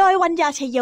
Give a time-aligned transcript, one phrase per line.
[0.00, 0.78] โดยวัญญาชยโย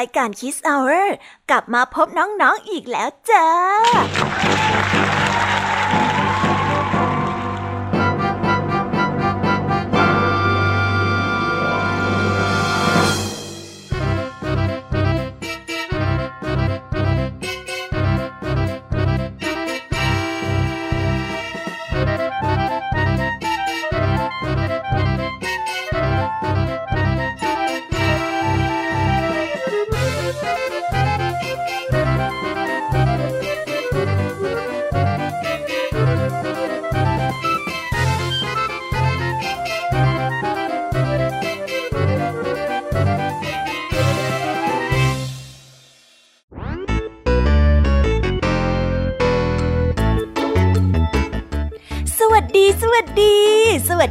[0.00, 1.16] ายการคิสเอาเอร์
[1.50, 3.48] กลับมาพบน้องๆอีกแล้วจ้า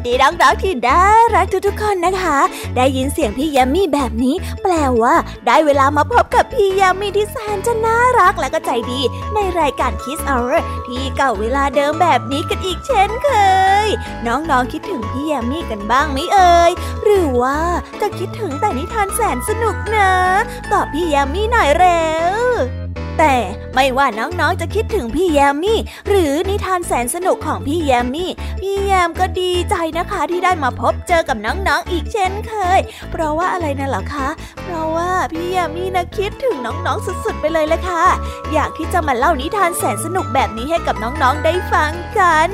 [0.05, 0.99] ดีน้องๆที่น่า
[1.35, 2.37] รักทุกๆคนนะคะ
[2.75, 5.15] ได้ยินเสียงพี่ยามีแบบนี้ แปลว่า
[5.45, 9.01] ได้เวลามาพบกับพี่ยามีที่แสนจะน่ารักและก็ใจดี
[9.33, 13.29] ในรายการคิสเอาร์ที่เก่าเวลาเดิมแบบนี้กันอีกเช่นเค
[13.85, 13.87] ย
[14.27, 16.71] น้องๆคิดถึงพี่ยามีกันบ้างไหมเอ่ย
[17.03, 17.59] หรือว่า
[18.01, 20.11] จะคิดถึงแต่นิทานแสนสนุกนะ
[20.71, 22.05] ตอบพี่ยามีหน่อยเร็
[22.37, 22.39] ว
[23.19, 23.35] แต่
[23.75, 28.31] ไม่ว่าน้องๆจะคิดถึงพี่แยมมี่ หรือนิทานแสนสนุกของพี่แยมมี่
[28.61, 32.79] พี่แยมก็ดีใจนะคะที่ได้มาพบเจอกับน้องๆอีกเช่นเคย
[33.11, 34.27] เพราะว่าอะไรนะเหรอคะ
[34.63, 38.03] เพราะว่าพี่แยมมี่นะคิดถึงน้องๆสุดๆไปเลยละค่ะ
[38.53, 42.49] อยากที่จะมาเล่านิทานแสนสนุกแบบนี้ให้กับน้องๆได้ฟังกัน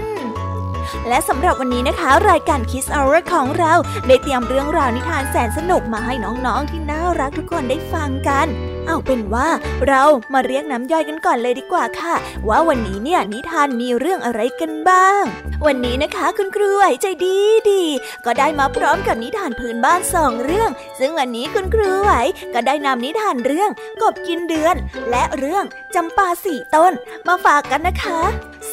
[1.08, 3.74] และสำหรับวันนี้นะคะ รายการ Kiss Hour ของเรา
[4.08, 8.48] ได้เตรียมเรื่องราวนิทานแสนสนุกมาให้น้องๆที่น่ารักทุกคนได้ฟังกัน
[8.88, 9.50] เอาเป็นว่า
[9.88, 10.04] เรา
[10.34, 12.16] มาเรียกน้ำย่อยกันก่อนเลยดีกว่าค่ะ
[12.50, 15.24] ว่าวันนี้เนี่ยนิทานมีเรื่องอะไรกันบ้าง
[15.66, 17.38] วันนี้นะคะคุณครูไหวใจดี
[17.70, 17.84] ดี
[18.26, 22.12] ก็ได้มาพร้อมกับนิทานพื้นบ้านสองเรื่อง ซึ่งวันนี้คุณครูไหว
[22.54, 23.70] ก็ได้นำนิทานเรื่อง
[24.02, 24.76] กบกินเดือน
[25.10, 25.66] และเรื่อง
[25.96, 26.94] จำปาสี่ต้น
[27.28, 28.22] มาฝากกันนะคะ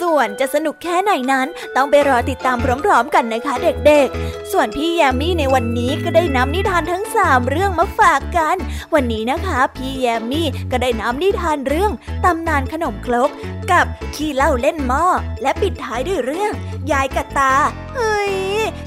[0.00, 8.56] ส่วนจะสนุกแค่ไหนนั้น ต้องไปรอติดตามพร้อมๆกันนะคะเด็กๆ ส่วนพี่แยมมี่ในวันนี้ก็ได้นำนิทานทั้ง 3 เรื่องมาฝากกัน
[8.94, 11.92] วันนี้นะคะพี่แยมมี่ก็ได้นำนิทานเรื่อง
[12.24, 13.30] ตำนานขนมครก
[13.70, 15.04] กับขี้เล่าเล่นหม้อ
[15.42, 16.52] และปิดท้ายด้วยเรื่อง
[16.92, 17.52] ยายกะตา
[17.94, 18.34] เฮ้ย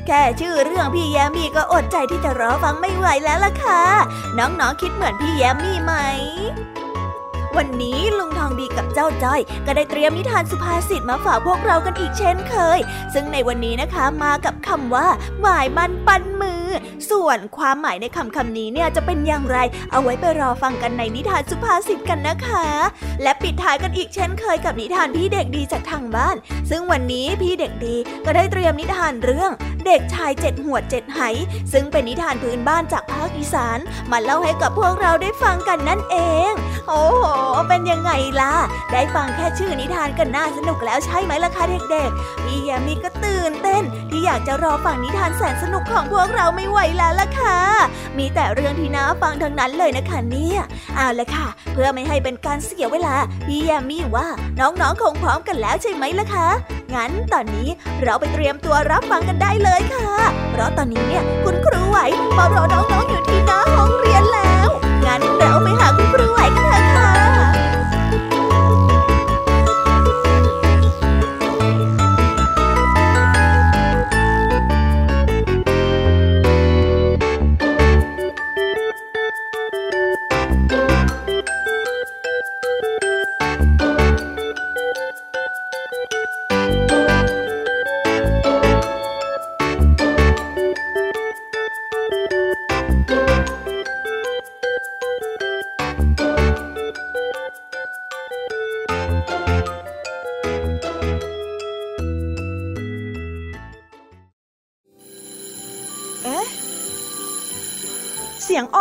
[0.08, 3.84] แค่ชื่อเรื่องพี่แยมมี่ก็อดใจที่จะรอฟังไม่ไหวแล้วล่ะค่ะ
[4.38, 5.94] น้องๆคิดเหมือนพี่แยมมี่ไหม
[7.58, 12.80] วันนี้ลุงทองดีกับเจ้าจ้อย ก็ได้เตรียมนิทานสุภาษิตมาฝากพวกเรากันอีกเช่นเคย
[13.14, 15.08] ซึ่งในวันนี้นะคะมากับคำว่า
[15.42, 16.66] หมายมันปันมือ
[17.10, 19.58] ส่วนความหมายในคำคำนี้เนี่ยจะเป็นอย่างไร
[19.92, 22.66] เอาไว้ไปรอฟังกันในนิทานสุภาษิตกันนะคะ
[23.24, 26.36] และปิดท้ายกันอีกเช่นเคยกับนิทานพี่เด็กดีจากทางบ้าน
[26.70, 29.52] ซึ่งวันนี้พี่เด็กดีก็ได้เตรียมนิทานเรื่อง
[29.86, 31.22] เด็กชายเจ็ดหัวเจ็ดไห
[31.74, 33.80] ซึ่งเป็นนิทานพื้นบ้านจากภาคอีสาน
[34.12, 36.18] มาเล่าให้กับพวกเราได้ฟังกันนั่นเอ
[36.50, 36.52] ง
[36.88, 37.24] โอ้โห
[37.70, 38.12] เป็นยังไง
[38.42, 38.54] ล่ะ
[38.92, 47.58] ได้ฟังแค่ชื่อนิทานกันน่าสนุกแล้วใช่ไหมล่ะคะเด็กๆ พี่ยามีก็ตื่นเต้น ที่อยากจะรอฟังนิทานแสนสนุกของพวกเราไม่ไหวแล้วล่ะค่ะ
[48.18, 50.60] มีแต่เรื่องที่น่าฟังทั้งนั้นเลยนะคะเนี่ย
[50.96, 53.16] เอาละค่ะ เพื่อไม่ให้เป็นการเสียเวลา
[53.46, 54.28] พี่ยามีว่า
[54.60, 56.48] น้องๆคงพร้อมกันแล้วใช่ไหมล่ะคะ
[56.94, 57.70] งั้นตอนนี้
[58.04, 60.10] เราไปเตรียมตัวรับฟังกันได้เลยค่ะ
[60.52, 61.98] เพราะตอนนี้เนี่ยคุณครูไหว
[62.38, 64.68] มารอน้องๆอยู่ที่หน้าห้องเรียนแล้ว
[65.06, 66.75] งั้นเราไปหาคุณครูไหวกันเถอะ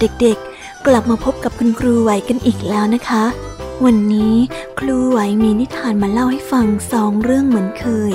[0.00, 3.24] เด็กๆ กลับมาพบกับคุณครูไหวกันอีกแล้วนะคะ
[3.84, 4.34] วันนี้
[4.80, 8.12] ครูไหวมีนิทานมาเล่าให้ฟังสองเรื่องเหมือนเคย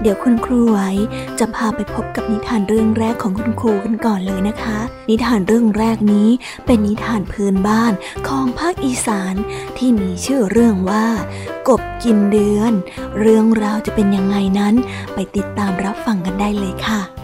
[0.00, 0.78] เดี๋ยวคุณครูไหว
[1.38, 4.78] จะพาไปพบกับนิทานเรื่องแรกของคุณครูกันก่อนเลยนะคะ
[5.08, 6.28] นิทานเรื่องแรกนี้
[6.66, 7.92] เป็นนิทานพื้นบ้าน
[8.28, 9.34] ของภาคอีสาน
[9.76, 11.06] ที่มีชื่อเรื่องว่า
[11.68, 12.72] กบกินเดือน
[13.20, 14.74] เรื่องราวจะเป็นยังไงนั้น
[15.14, 17.15] ไปติดตามรับฟังกันได้เลยค่ะ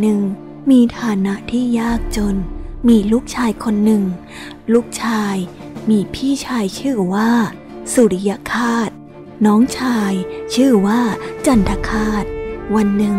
[0.00, 0.20] หนึ่ง
[0.70, 2.36] มีฐานะที่ยากจน
[2.88, 4.02] มีลูกชายคนหนึ่ง
[4.72, 5.36] ลูกชาย
[5.90, 7.30] มีพี่ชายชื่อว่า
[7.92, 8.90] สุริยคาต
[9.46, 10.12] น้องชาย
[10.54, 11.00] ชื่อว่า
[11.46, 12.24] จันทคาต
[12.74, 13.18] วันหนึ่ง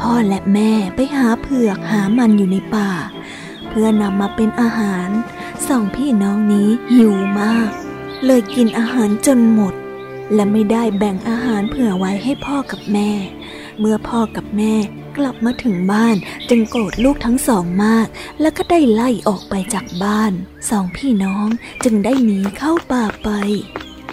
[0.00, 2.90] พ่อและแม่ไปหาเผือกหามันอยู่ในป่า
[3.68, 5.08] เพื่อนำมาเป็นอาหาร
[5.66, 7.70] สองพี่น้องนี้หิวมาก
[8.24, 9.74] เลยกินอาหารจนหมด
[10.34, 13.10] และไม่ได้แบ่งอาหารเผื่อไว้ให้พ่อกับแม่
[13.78, 14.74] เมื่อพ่อกับแม่
[15.16, 16.16] กลับมาถึงบ้าน
[16.48, 18.06] จึงโกรธลูกทั้งสองมาก
[18.40, 20.32] แล้วก็ได้ไล่ออกไปจากบ้าน
[20.70, 21.46] สองพี่น้อง
[21.84, 23.30] จึงได้หนีเข้าป่าไป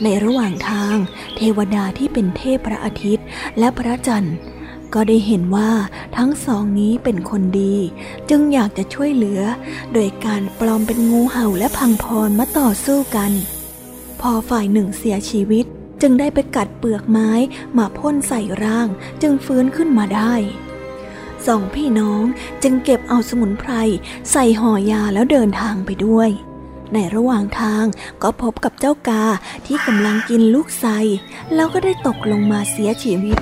[0.04, 0.96] ในระหว่างทาง
[1.36, 3.26] เทวดาที่เป็นเทพพระอาทิตย์
[3.60, 4.36] และพระจันทร์
[4.94, 5.72] ก็ได้เห็นว่า
[6.18, 7.76] ทั้งสองนี้เป็นคนดี
[8.30, 9.42] จึงอยากจะช่วยเหลือ
[9.94, 13.32] โดยการปลอมเป็นงูเห่าและพังพรมาต่อสู้กัน
[14.22, 15.66] พอฝ่ายหนึ่งเสียชีวิต
[16.02, 17.32] จึงได้ไปกัดเปลือกไม้
[17.78, 18.88] มาพ่นใส่ร่าง
[19.22, 20.34] จึงฟื้นขึ้นมาได้
[21.48, 22.24] สองพี่น้อง
[22.64, 23.72] จึงเก็บเอาสมุนไพร
[24.32, 26.30] ใส่ห่อยาแล้วเดินทางไปด้วย
[26.94, 27.86] ในระหว่างทาง
[28.24, 29.24] ก็พบกับเจ้ากา
[29.66, 30.92] ที่กำลังกินลูกไทร
[31.56, 33.38] แล้วก็ได้ตกลงมาเสียชีวิต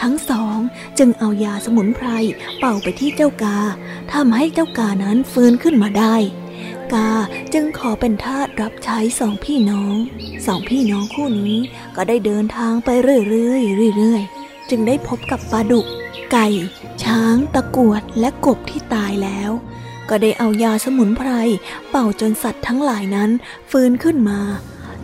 [0.00, 0.56] ทั้งสอง
[0.98, 2.08] จึงเอายาสมุนไพร
[2.58, 3.58] เป่าไปที่เจ้ากา
[4.12, 6.16] ทำให้เจ้ากานั้นฟื้นขึ้นมาได้
[6.94, 7.10] กา
[7.52, 9.96] จึงขอเป็นทาสรับใช้สองพี่น้อง
[10.46, 11.56] สองพี่น้องคู่นี้
[11.96, 13.58] ก็ได้เดินทางไปเรื่อ
[13.90, 15.86] ยๆเรื่อยๆ จึงได้พบกับปลาดุก
[16.32, 16.46] ไก่
[17.04, 19.50] ช้าง ตะกวดและกบที่ตายแล้ว
[20.08, 21.30] ก็ได้เอายาสมุนไพร
[21.90, 23.30] เป่าจนสัตว์ทั้งหลายนั้น
[23.70, 24.40] ฟื้นขึ้นมา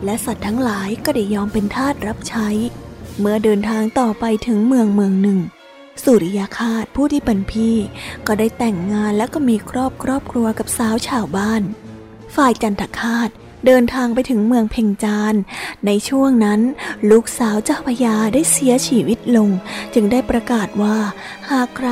[0.04, 2.48] และสัตว์ทั้งหลายก็ได้ยอมเป็นทาสรับใช้
[3.18, 5.38] เมื่อเดินทางต่อไปถึงเมืองเมืองหนึ่ง
[6.04, 7.76] สุริยคาตผู้ที่เป็นพี่
[8.26, 11.62] ก็ได้แต่งงานและก็มีครอบครอบครัวกับสาวชาวบ้าน
[12.34, 13.30] ฝ่ายจันทคาต
[13.66, 15.34] เดินทางไปถึงเมืองเพ่งจาน
[15.86, 16.60] ในช่วงนั้น
[17.10, 19.50] ลูกสาวเจ้าพญาได้เสียชีวิตลง
[19.94, 20.98] จึงได้ประกาศว่า
[21.50, 21.88] หากใคร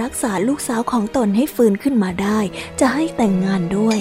[0.00, 2.38] รักษาลูกสาวของตนให้ฟื้นขึ้นมาได้
[2.80, 3.98] จะให้แต่งงานด้วย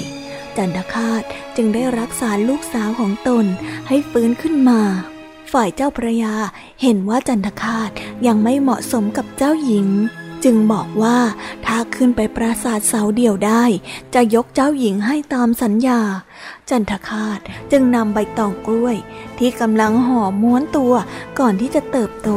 [0.58, 1.24] จันทคาต
[1.56, 3.46] จึงได้รักษาลูกสาวของตน
[3.88, 4.82] ให้ฟื้นขึ้นมา
[5.52, 6.36] ฝ่ายเจ้าพระยา
[6.82, 7.90] เห็นว่าจันทคาต
[8.28, 9.88] ยังไม่เหมาะสมกับเจ้าหญิง
[10.50, 11.20] จึงบอกว่า
[11.66, 13.64] ถ้าขึ้นไปปราสาทเสาเดี่ยวได้
[14.14, 16.02] จะยกเจ้าหญิงให้ตามสัญญา
[16.70, 17.40] จันทคาต
[17.72, 18.98] จึงนำใบตองกล้วย
[19.38, 20.94] ที่กำลังห่อม้วนตัว
[21.40, 22.30] ก่อนที่จะเติบโต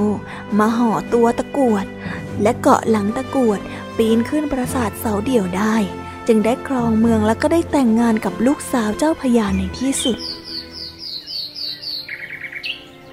[0.59, 1.85] มาห่อตัวตะกวด
[2.43, 3.61] และเกาะหลังตะกวด
[3.97, 5.75] ปีนขึ้นปราสาทเสาเดี่ยวได้
[6.27, 10.19] จึงได้ครองเมืองแล้วก็ได้แต่งงานกับลูกสาวเจ้าพญาในที่สุด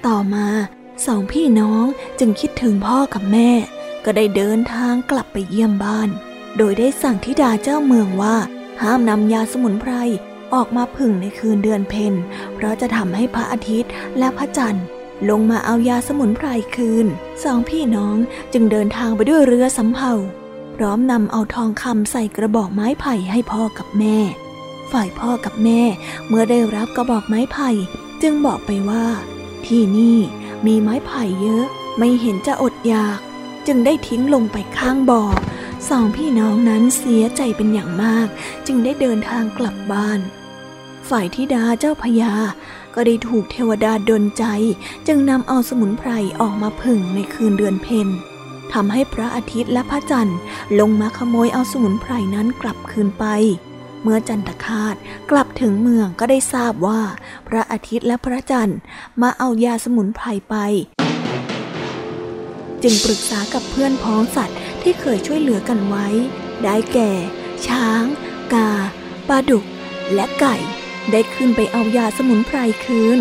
[0.06, 0.46] ต่อมา
[1.06, 1.84] สองพี่น้อง
[2.18, 3.50] จึงคิดถึงพ่อกับแม่
[4.04, 6.08] ก็ได้เดินทางกลับไปเยี่ยมบ้าน
[6.56, 8.36] โดยได้สั่งธิดาเจ้าเมืองว่า
[8.82, 9.92] ห้ามนำยาสมุนไพร
[10.54, 12.14] ออกมาพึ่งในคืนเดือนเพ็ญ
[12.54, 14.84] เพราะจะทำให้พระอาทิตย์และพระจันทร์
[15.30, 17.06] ลงมาเอายาสมุนไพรคืน
[17.44, 18.16] สองพี่น้อง
[18.52, 20.12] จึงเดินทางไปด้วยเรือสำเภา
[20.76, 24.16] พร้อมนำเอาทองคำใส่กระบอกไม้ไผ่ให้พ่อกับแม่
[24.92, 25.80] ฝ่ายพ่อกับแม่
[26.28, 27.68] เมื่อได้รับกระบอกไม้ไผ่
[28.22, 29.04] จึงบอกไปว่า
[29.66, 30.18] ที่นี่
[30.66, 31.64] มีไม้ไผ่เยอะ
[31.98, 33.18] ไม่เห็นจะอดอยาก
[33.70, 35.22] จึงได้ทิ้งลงไปข้างบ่อ
[35.88, 38.28] สองพี่น้องนั้นเสียใจเป็นอย่างมาก
[38.66, 40.20] จึงได้เดินทางกลับบ้าน
[41.08, 42.32] ฝ่ายทิดาเจ้าพญา
[42.94, 44.44] ก็ได้ถูกเทวดาดลใจ
[45.06, 46.10] จึงนำเอาสมุนไพร
[46.40, 48.08] ออกมาพึ่งในคืนเดือนเพ็ญ
[48.72, 50.38] ทำให้พระอาทิตย์และพระจันทร์
[50.80, 53.24] ลงมาขโมยเอาสมุนไพรนั้นกลับคืนไป
[54.02, 54.94] เมื่อจันทคาต
[55.30, 57.00] กลับถึงเมืองก็ได้ทราบว่า
[57.48, 58.78] พระอาทิตย์และพระจันทร์
[59.22, 60.56] มาเอายาสมุนไพรไป
[62.82, 66.06] จึงปรึกษากับเพื่อนพ้องสัตว์ที่เคยช่วยเหลือกันไว้
[66.64, 67.12] ได้แก่
[67.66, 68.04] ช้าง
[68.54, 68.70] กา
[69.28, 69.64] ปลาดุก
[70.14, 70.56] และไก่
[71.12, 73.18] ได้ขึ้นไปเอายาสมุนไพรคืน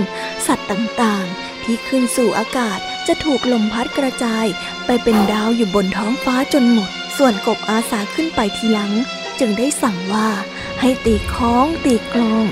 [0.48, 4.46] สัตว์ต่างๆ ที่ขึ้นสู่อากาศจะถูกลมพัดกระจาย
[4.86, 8.94] ไปเป็นดาวอยู่บนท้องฟ้าจนหมด ส่วนกบอาสาขึ้นไปทีหลัง
[9.40, 10.30] จึงได้สั่งว่า
[10.80, 12.46] ให้ตีค้องตีกลอง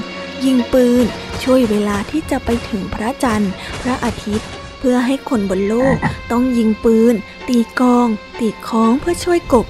[0.46, 1.06] ยิงปืน
[1.44, 4.50] ช่วยเวลาที่จะไปถึงพระจันทร์ พระอาทิตย์
[4.88, 5.96] พื่อให้คนบนโลก
[6.32, 7.16] ต้องยิงปืน
[7.48, 8.08] ตีกอง
[8.40, 9.66] ตีค้องเพื่อช่วยกบ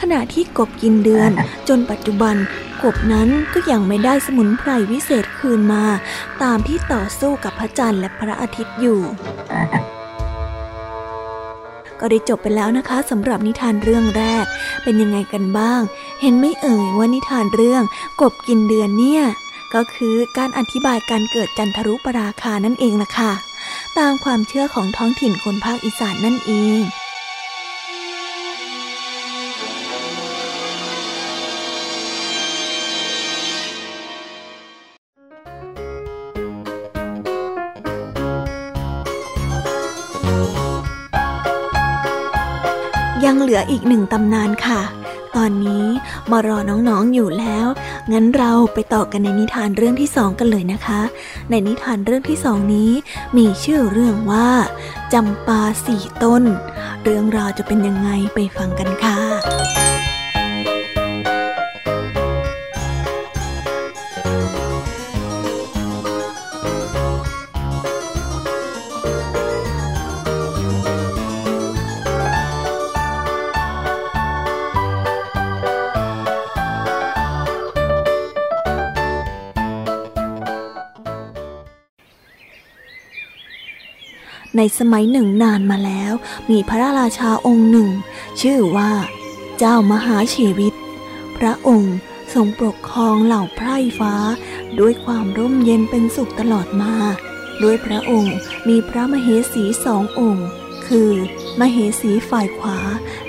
[0.00, 1.30] ขณะที่กบกินเดือน
[1.68, 2.36] จนปัจจุบัน
[2.82, 5.84] กบนั้นก็ยังไม่ได้สมุนไพรวิเศษคืนมา
[6.42, 9.00] ตามที่ต่อสู้กับพระจันทร์และพระอาทิตย์อยู่
[12.00, 14.44] ก็ได้จบไปแล้วนะคะสำหรับนิทานเรื่องแรก
[14.82, 15.80] เป็นยังไงกันบ้าง
[16.20, 17.82] เห็นไม่เอ่ยว่านิทานเรื่อง
[18.20, 19.24] กบกินเดือนเนี่ย
[19.74, 23.32] ก็คือการอธิบายการเกิดจันทรุปราคานั่นเองล่ะค่ะ
[23.98, 26.80] ตามความเชื่อของท้องถิ่นคนภาคอีสานนั่นเอง
[43.24, 44.80] ยังเหลืออีกหนึ่งตำนานค่ะ
[45.38, 45.86] ตอนนี้
[46.30, 47.66] มารอน้องๆอยู่แล้ว
[48.12, 51.00] งั้นเราไปต่อกันในนิทานเรื่องที่สองกันเลยนะคะ
[51.50, 52.90] ในนิทานเรื่องที่สองนี้
[53.36, 54.48] มีชื่อเรื่องว่า
[55.12, 56.42] จำปาสี่ต้น
[57.04, 59.77] เรื่องราวจะเป็นยังไงไปฟังกันค่ะ
[84.78, 86.12] สมัยหนึ่งนานมาแล้ว
[86.50, 87.90] มีพระราชาองค์หนึ่ง
[88.40, 88.92] ชื่อว่า
[89.58, 90.72] เจ้ามหาชีวิต
[91.38, 91.96] พระองค์
[92.34, 94.14] ทรงปกครองเหล่าไพร่ฟ้า
[94.78, 96.94] ด้วยความร่มเย็นเป็นสุขตลอดมา
[97.62, 98.36] ด้วยพระองค์
[98.68, 100.46] มีพระมเหสีสององค์
[100.86, 101.12] คือ
[101.60, 102.78] มเหสีฝ่ายขวา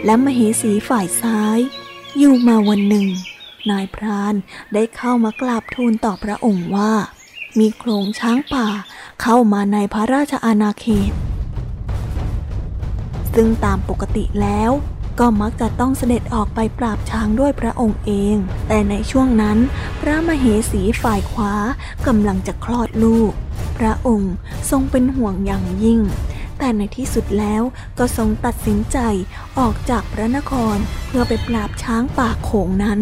[0.06, 1.60] และมเหสีฝ่ายซ้าย
[2.18, 3.08] อยู่มาวันหนึ่ง
[3.70, 4.36] นายพราน
[4.74, 6.94] ได้เข้ามากราบทูลต่อพระองค์ว่า
[7.58, 8.68] มีโครงช้างป่า
[9.22, 11.12] เข้ามาในพระราชอาณาเขต
[13.34, 14.72] ซึ่งตามปกติแล้ว
[15.20, 18.36] ก็มักจะต้องเสด็จออกไปปราบช้างด้วยพระองค์เอง
[18.68, 19.58] แต่ในช่วงนั้น
[20.02, 21.54] พระมเหสีฝ่ายขวา
[22.08, 23.32] กำลังจะคลอดลูก
[23.78, 24.34] พระองค์
[24.70, 26.00] ทรงเป็นห่วงอย่างยิ่ง
[26.58, 27.64] แต่ในที่สุดแล้ว
[28.00, 28.98] ก็ทรงตัดสินใจ
[29.60, 30.78] ออกจากพระนคร
[31.08, 33.00] เพื่อไปปราบช้างป่าโขงนั้น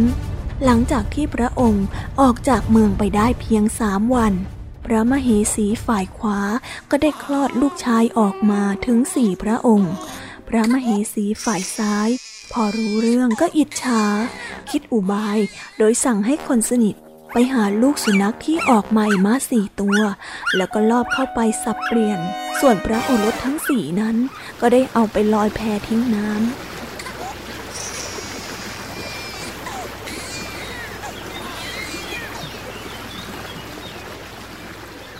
[0.65, 1.85] หลังจากที่พระองค์
[2.21, 4.33] ออกจากเมืองไปได้เพียงสามวัน
[4.85, 6.39] พระมเหสีฝ่ายขวา
[6.89, 9.93] ก็ได้คลอดลูกชายออกมาถึงสี่พระองค์
[10.47, 12.09] พระมเหสีฝ่ายซ้าย
[12.51, 14.03] พอรู้เรื่องก็อิจฉา
[14.69, 15.39] คิดอุบาย
[15.77, 16.95] โดยสั่งให้คนสนิท
[17.31, 19.99] ไปหาลูกสุนัขที่ออกใหม่มาสี่ตัว
[20.55, 22.19] แล้วก็ลอบเข้าไปสับเปลี่ยน
[22.59, 24.15] ส่วนพระโอรสทั้งสี่นั้น
[24.61, 26.76] ก็ได้เอาไปลอยแพทิ้งน้ำ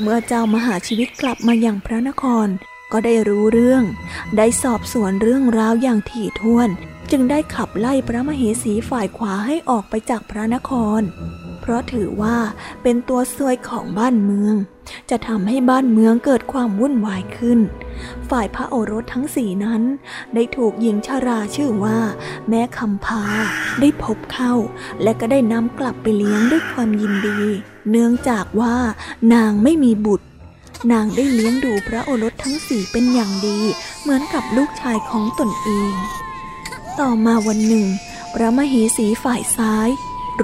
[0.01, 2.47] เมื่อเจ้ามหาชีวิตกลับมาอย่างพระนคร
[2.91, 3.83] ก็ได้รู้เรื่อง
[4.37, 6.69] ได้สอบสวนเรื่องราวอย่างถี่ถ้วน
[7.11, 11.01] จึงได้ขับไล่พระมเหสีฝ่ายขวาให้ออกไปจากพระนคร
[11.61, 12.37] เพราะถือว่า
[12.83, 14.55] เป็นตัวซวยของบ้านเมือง
[15.09, 17.59] จะทำให้บ้านเมืองเกิดความวุ่นวายขึ้น
[18.29, 19.81] ฝ่ายพระโอรสทั้งสี่นั้น
[20.33, 21.99] ได้ถูกหญิงชาราชื่อว่า
[22.49, 23.23] แม่คำพา
[23.79, 24.53] ได้พบเข้า
[25.03, 27.39] และก็ได้นำกลับไปเลี้ยงด้วยความยินดี
[27.89, 28.75] เนื่องจากว่า
[29.33, 30.27] นางไม่มีบุตร
[30.91, 33.59] นางได้เลี้ยงดูพระโอรสทั้งสี่เป็นอย่างดี
[34.01, 35.91] เหมือนกับลูกชายของตนเอง
[36.99, 37.87] ต่อมาวันหนึ่ง
[38.33, 39.89] พระมเหสีฝ่ายซ้าย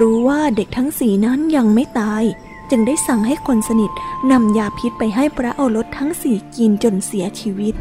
[0.00, 2.22] รู้ว่าเด็กทั้งสี่นั้นยังไม่ตาย
[2.70, 3.90] จึงได้สั่งให้คนสนิท
[4.30, 7.74] นำยาพิษไปให้พระโอรสทั้งสี่กินจนเสียชีวิต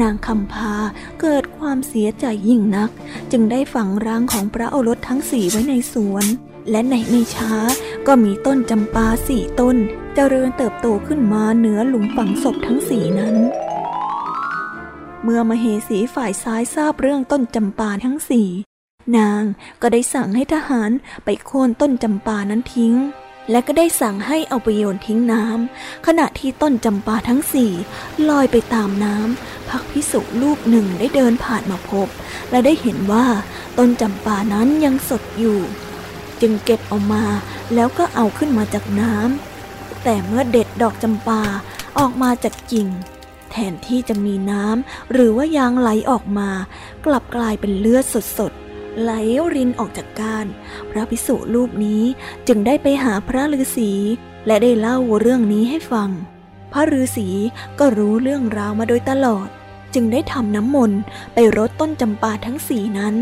[0.00, 0.74] นางคำพา
[1.20, 2.90] เกิดความเสียใจยิ่งนัก
[3.32, 6.24] จึงได้ฝังร่างของพระโอรสทั้งสี่ไว้ในสวน
[6.70, 7.52] และในไม่ช้า
[8.06, 9.80] ก็มีต้นจำปาสี่ต้นจ
[10.14, 13.36] เจริญเติบโตขึ้นมาเหนือหลุมฝังศพทั้งสี่นั้น
[15.22, 18.48] เมื่อมเหสีฝ่ายซ้ายทราบเรื่องต้นจำปาทั้งสี่
[19.16, 19.42] นาง
[19.82, 20.90] ก็ได้สั่งให้ทหาร
[21.24, 22.94] ไปโค่นต้นจำปานั้นทิ้ง
[23.50, 27.72] และก็ได้สั่งให้เอาไปโยนทิ้งน้ำขณะที่ต้นจำปาทั้งสี่
[28.28, 32.08] ลอยไปตามน้ำพักพิสุรูปหนึ่งได้เดินผ่านมาพบ
[32.50, 33.26] และได้เห็นว่า
[33.78, 35.60] ต้นจำปานั้นยังสดอยู่
[36.40, 37.24] จึงเก็บออกมา
[37.74, 41.42] แล้วก็เอาขึ้นมาจากน้ำแต่เมื่อเด็ดดอกจำปา
[41.98, 42.88] ออกมาจากกิ่ง
[43.50, 46.50] แทนที่จะมีน้ำหรือว่ายางไหลออกมา
[47.04, 48.04] กลับกลายเป็นเลือด
[48.38, 49.10] สดๆ ไหล
[49.54, 50.46] รินออกจากก้าน
[50.90, 52.02] พระภิกษุรูปนี้
[52.48, 53.92] จึงได้ไปหาพระฤาษี
[54.46, 56.10] และได้เล่าเรื่องนี้ให้ฟัง
[56.72, 57.28] พระฤาษี
[57.78, 59.48] ก็รู้เรื่องราวมาโดยตลอด
[59.94, 61.00] จึงได้ทำน้ำมนต์
[61.34, 63.16] ไปรดต้นจำปาทั้งสี่นั้น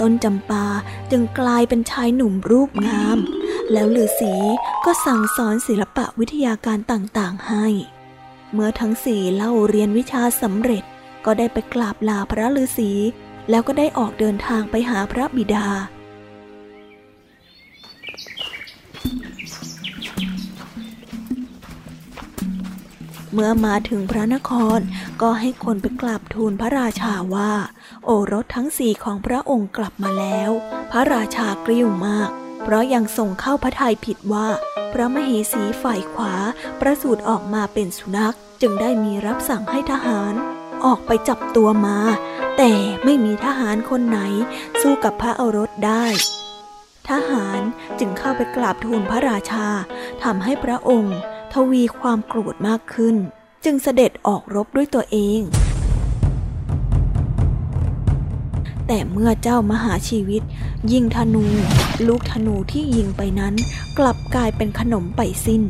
[0.00, 0.64] ต้นจำปา
[1.10, 3.18] จึงกลายเป็นชายหนุ่มรูปงาม
[3.72, 4.34] แล้วฤาษี
[4.84, 7.66] ก็สั่งสอนศิลปะวิทยาการต่างๆให้
[8.52, 10.84] เมื่อทั้งสี่เล่าเรียนวิชาสำเร็จ
[11.24, 12.90] ก็ได้ไปกราบลาพระฤาษี
[13.50, 15.66] แล้วก็ได้ออกเดินทางไปหาพระบิดา
[23.34, 24.80] เมื่อมาถึงพระนคร
[25.22, 27.52] ก็ให้คนไปกราบทูลพระราชาว่า
[28.04, 30.50] โอรสทั้งสี่ของพระองค์กลับมาแล้ว
[30.90, 32.30] พระราชากริ้วมาก
[32.62, 34.48] เพราะยังส่งเข้าพระทัยผิดว่า
[34.92, 36.34] พระมเหสีฝ่ายขวา
[36.80, 40.32] ประสูติออกมาเป็นสุนัข จึงได้มีรับสั่งให้ทหาร
[40.84, 41.98] ออกไปจับตัวมา
[42.58, 42.72] แต่
[43.04, 44.20] ไม่มีทหารคนไหน
[44.80, 46.04] สู้กับพระโอรสได้
[47.10, 47.60] ทหาร
[47.98, 49.66] จึงเข้าไปกราบทูลพระราชา
[50.22, 51.16] ทำให้พระองค์
[51.58, 53.16] ทวีความโกรธมากขึ้น
[53.64, 55.40] จึงเสด็จออกรบด้วยตัวเอง
[58.86, 60.42] แต่เมื่อเจ้ามหาชีวิต
[60.92, 61.44] ยิงธนู
[62.06, 63.54] ลูกธนูที่ยิงไปนั้น
[63.98, 65.62] กลับกลายเป็นขนมไปสิ้น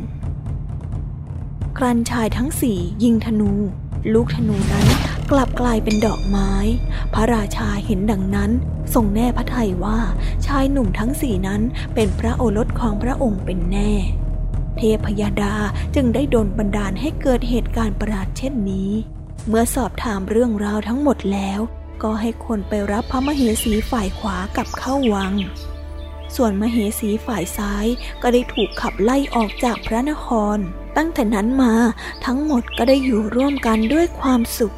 [1.77, 3.51] ครันชายทั้งสี่ยิงธนู
[4.13, 4.87] ลูกธนูนั้น
[5.31, 6.51] กลับกลายเป็นดอกไม้
[7.13, 8.51] พระราชาเห็นดังนั้น
[8.93, 9.99] ทรงแน่พระทัยว่า
[10.45, 11.61] ชายหนุ่มทั้งสี่นั้น
[11.93, 13.93] เป็นพระโอรสของพระองค์เป็นแน่
[14.77, 15.55] เทพยดา
[15.95, 18.91] จึงได้ดลบันดาลให้เกิดเหตุการณ์ประหลาดเช่นนี้
[19.47, 21.59] เมื่อสอบถามเรื่องราวทั้งหมดแล้ว
[22.03, 25.33] ก็ให้คนไปรับพระมเหสีฝ่ายขวากลับเข้าวัง
[26.35, 27.85] ส่วนมเหสีฝ่ายซ้าย
[28.21, 30.57] ก็ได้ถูกขับไล่ออกจากพระนคร
[30.97, 31.73] ตั้งแต่นั้นมา
[32.25, 34.75] ทั้งหมดก็ได้อยู่ร่วมกันด้วยความสุข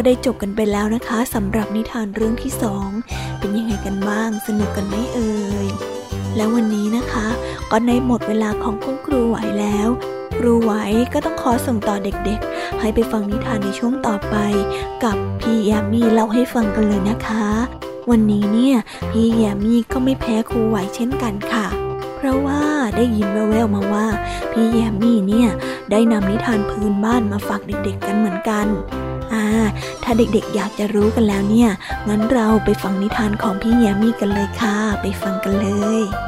[0.00, 2.88] ก็ได้จบกันไปแล้วนะคะสำหรับนิทานเรื่องที่สอง
[3.38, 5.32] เป็นยังไงกันบ้าง สนุกกันไหมเอ่
[5.66, 5.68] ย
[6.36, 7.26] แล้ววันนี้นะคะ
[7.70, 9.88] ก็ในหมดเวลาของคุณครูไหวแล้ว
[10.36, 10.72] ครูไหว
[11.12, 14.36] ก็ต้องขอส่งต่อเด็กๆ ให้ไปฟังนิทานในช่วงต่อไป
[15.04, 17.46] กับพี่แยมมี่เล่าให้ฟังกันเลยนะคะ
[18.10, 18.76] วันนี้เนี่ย
[19.10, 21.66] พี่แยมมี่ก็ไม่แพ้ครูไหวเช่นกันค่ะ
[22.16, 22.62] เพราะว่า
[22.96, 24.06] ได้ยินแว่วๆมาว่า
[24.52, 25.48] พี่แยมมี่เนี่ย
[25.90, 28.68] ได้นำนิทานพื้นบ้านมาฝากเด็กๆกันเหมือนกัน
[30.02, 31.70] ถ้าเด็กๆอยากจะรู้กันแล้วเนี่ย
[32.08, 35.68] งั้นเราไปฟังนิทานของพี่แยมมี่กันเลยค่ะ ไปฟังกันเล
[36.00, 36.27] ย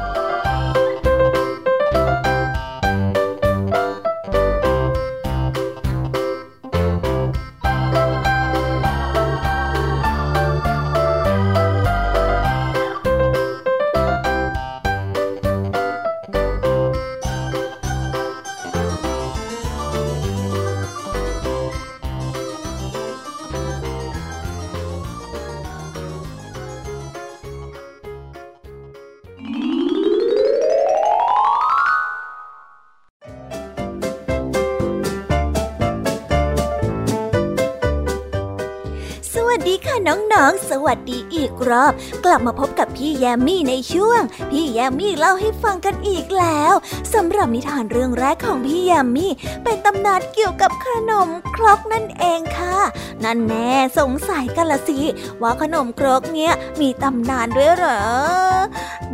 [41.69, 41.91] รอบ
[42.25, 44.21] กลับมาพบกับพี่แยมมี่ในช่วง
[44.51, 46.73] พี่แยมมี่เล่าให้ฟังกันอีกแล้ว
[47.13, 49.31] สำหรับนิทานเรื่องแรกของพี่แยมมี่
[49.63, 52.77] เป็นตำนานเกี่ยวกับขนมครกนั่นเองค่ะ
[53.23, 54.99] นั่นแน่สงสัยกันละสิ
[55.41, 58.01] ว่าขนมครกเนี้ยมีตำนานด้วยเหรอ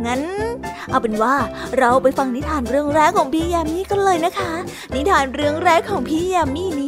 [0.06, 0.22] งั้น
[0.90, 1.34] เอาเป็นว่า
[1.78, 4.52] เราไปฟังนิทานเรื่องแรกของพี่แยมมี่กันเลยนะคะ
[4.94, 6.84] นิทานเรื่องแรกของพี่แยมมี่น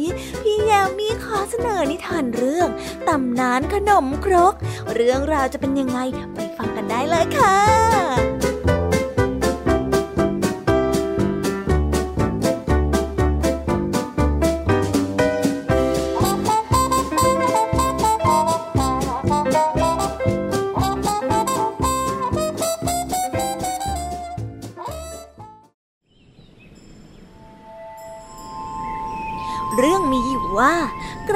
[0.53, 2.69] พี่แยมมี่ขอเสนอนิทานเรื่อง
[3.07, 4.53] ตำนานขนมครก
[4.93, 5.99] เรื่องราวจะเป็นยังไง
[6.35, 7.55] ไปฟังกันได้เลยค่ะ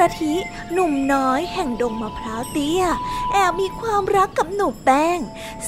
[0.05, 0.35] ากระทิ
[0.73, 2.83] หนุ่มน้อยแห่งดงมะพร้าวเตี้ย
[3.31, 5.19] แอบมีความรักกับหนูแป้ง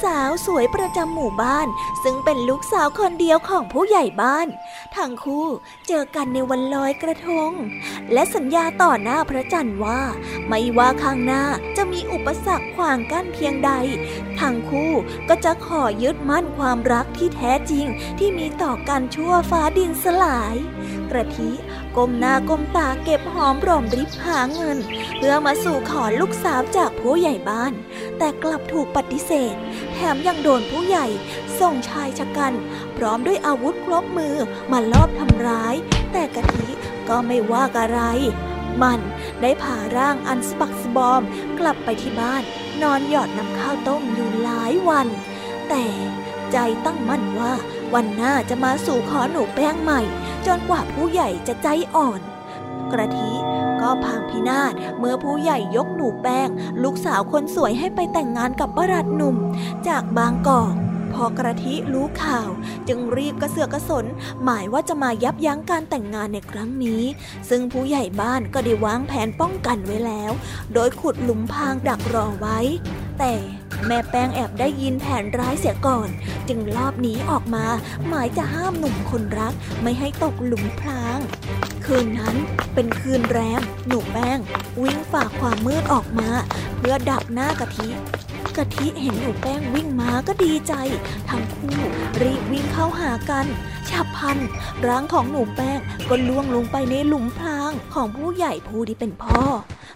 [0.02, 1.68] สาวสวยประจำหมู่บ้าน
[2.04, 4.48] ซึ่งเป็นลูกสาวคนเดียวของผู้ใหญ่บ้าน
[4.96, 5.46] ทั้งคู่
[5.88, 7.52] เจอกันในวันลอยกระทง
[8.14, 10.02] และสัญญาต่อหน้าพระจันทร์ว่า
[10.48, 11.44] ไม่ว่าข้างหน้า
[11.78, 13.72] จะมีอุปสรรคขวางกั้นเพียงใด
[14.40, 14.92] ทั้งคู่
[15.30, 17.86] ก็จะขอยึดมั่นความรักที่แท้จริง
[18.20, 20.56] ที่มีต่อกันชั่วฟ้าดินสลาย
[21.12, 21.52] กระทิ
[21.98, 24.78] ก้มหน้าก้มตาเก็บหอมรอมริบหาเงิน
[25.18, 27.74] เพื่อมาสู่ขอลูกสาวจากผู้ใหญ่บ้าน
[28.18, 29.56] แต่กลับถูกปฏิเสธ
[29.94, 31.08] แถมยังโดนผู้ใหญ่
[31.60, 32.54] ส่งชายชะกัน
[32.98, 34.36] พร้อมด้วยอาวุธครบมือ
[34.72, 35.76] มาลอบทำร้าย
[36.12, 36.68] แต่กะทิ
[37.10, 38.00] ก็ไม่ว่าอะไร
[38.82, 39.00] มัน
[39.42, 41.22] ได้ผ่าร่างอันสปักสบอม
[41.60, 42.44] กลับไปที่บ้าน
[42.82, 45.08] นอนหยอดน้ำข้าวต้มอยู่หลายวัน
[45.70, 45.86] แต่
[46.52, 47.54] ใจตั้งมั่นว่า
[47.94, 50.02] วันหน้าจะมาสู่ขอหนูแป้งใหม่
[50.46, 52.22] จนกว่าผู้ใหญ่จะใจอ่อน
[52.92, 53.32] กระทิ
[53.82, 56.50] ก็พังพินาศเมื่อผู้ใหญ่ยกหนูแป้ง
[56.84, 59.36] ลูกสาวคนสวยให้ไปแต่งงานกับบรัดหนุ่ม
[59.88, 60.74] จากบางกอก
[61.14, 62.50] พอกระทิรู้ข่าว
[62.88, 64.06] จึงรีบกระเสือกกระสน
[64.44, 67.04] หมายว่าจะมายับยั้งการแต่งงานในครั้งนี้
[67.50, 70.32] ซึ่งผู้ใหญ่บ้านก็ได้วางแผนป้องกันไว้แล้ว
[70.74, 72.60] โดยขุดหลุมพรางดักรอไว้
[73.20, 73.34] แต่
[73.88, 76.10] แม่แป้งแอบได้ยินแผนร้ายเสียก่อน
[76.48, 77.66] จึงลอบหนีออกมา
[78.08, 81.20] หมายจะห้ามหนุ่มคนรักไม่ให้ตกหลุมพราง
[81.86, 82.36] คืนนั้น
[82.74, 84.40] เป็นคืนแรมหนูแป้ง
[84.82, 86.30] วิ่งฝ่าความมืดออกมา
[86.78, 87.88] เพื่อดักหน้ากะทิ
[88.58, 90.74] กะทิเห็นหนูแป้งวิ่งมาก็ดีใจ
[91.30, 91.78] ทั้งคู่
[92.22, 93.46] รีบวิ่งเข้าหากัน
[93.90, 94.38] ฉับพัน
[94.88, 99.44] ร่างของหนูแป้งก็ล่วงลงไปในหลุมพรางของผู้ใหญ่ผู้ที่เป็นพ่อ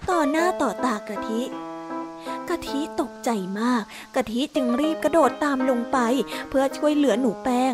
[0.10, 1.42] ต่อหน้าต่อตากะทิ
[2.50, 3.84] กะทิตกใจมาก
[4.16, 5.98] กะทิจึงรีบกระโดดตามลงไป
[6.50, 7.74] เพื่อช่วยเหลือหนูแป้ง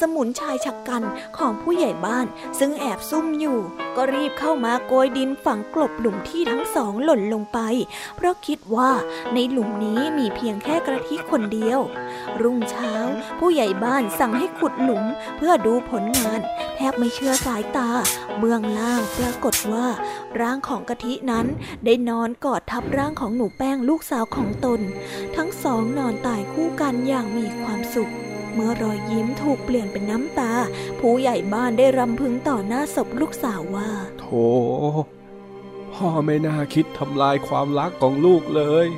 [0.00, 1.02] สมุนชายชักกัน
[1.36, 2.26] ของผู้ใหญ่บ้าน
[2.58, 3.58] ซึ่งแอบซุ่มอยู่
[3.96, 7.58] ก็รีบเข้ามาโกยดินฝังกลบหลุมที่ทั้งสองหล่นลงไป
[8.16, 8.90] เพราะคิดว่า
[9.34, 11.80] ในหลุมนี้มีเพียงแค่กระทิคนเดียว
[12.42, 12.92] รุ่งเช้า
[13.38, 15.04] ผู้ใหญ่บ้านสั่งให้ขุดหลุม
[15.36, 16.40] เพื่อดูผลงาน
[16.76, 17.90] แทบไม่เชื่อสายตา
[18.38, 19.86] เบื้องล่างปรากฏว่า
[20.40, 21.46] ร่างของกะทินั้น
[21.84, 24.80] ได้นอนกอดทับร่างของหนูแป้งลูกสาวของตน
[25.36, 28.12] ทั้งสองนอนตายคู่กันอย่างมีความสุข
[28.56, 30.52] เมื่อรอยยิ้มถูกเปลี่ยนเป็นน้ำตา
[31.00, 33.90] ผู้ใหญ่บ้านได้รำพึงต่อหน้าศพลูกสาวว่า
[34.20, 34.46] โธ่
[35.94, 38.88] พ่อไม่น่าคิดทำลายความรักของลูกเลย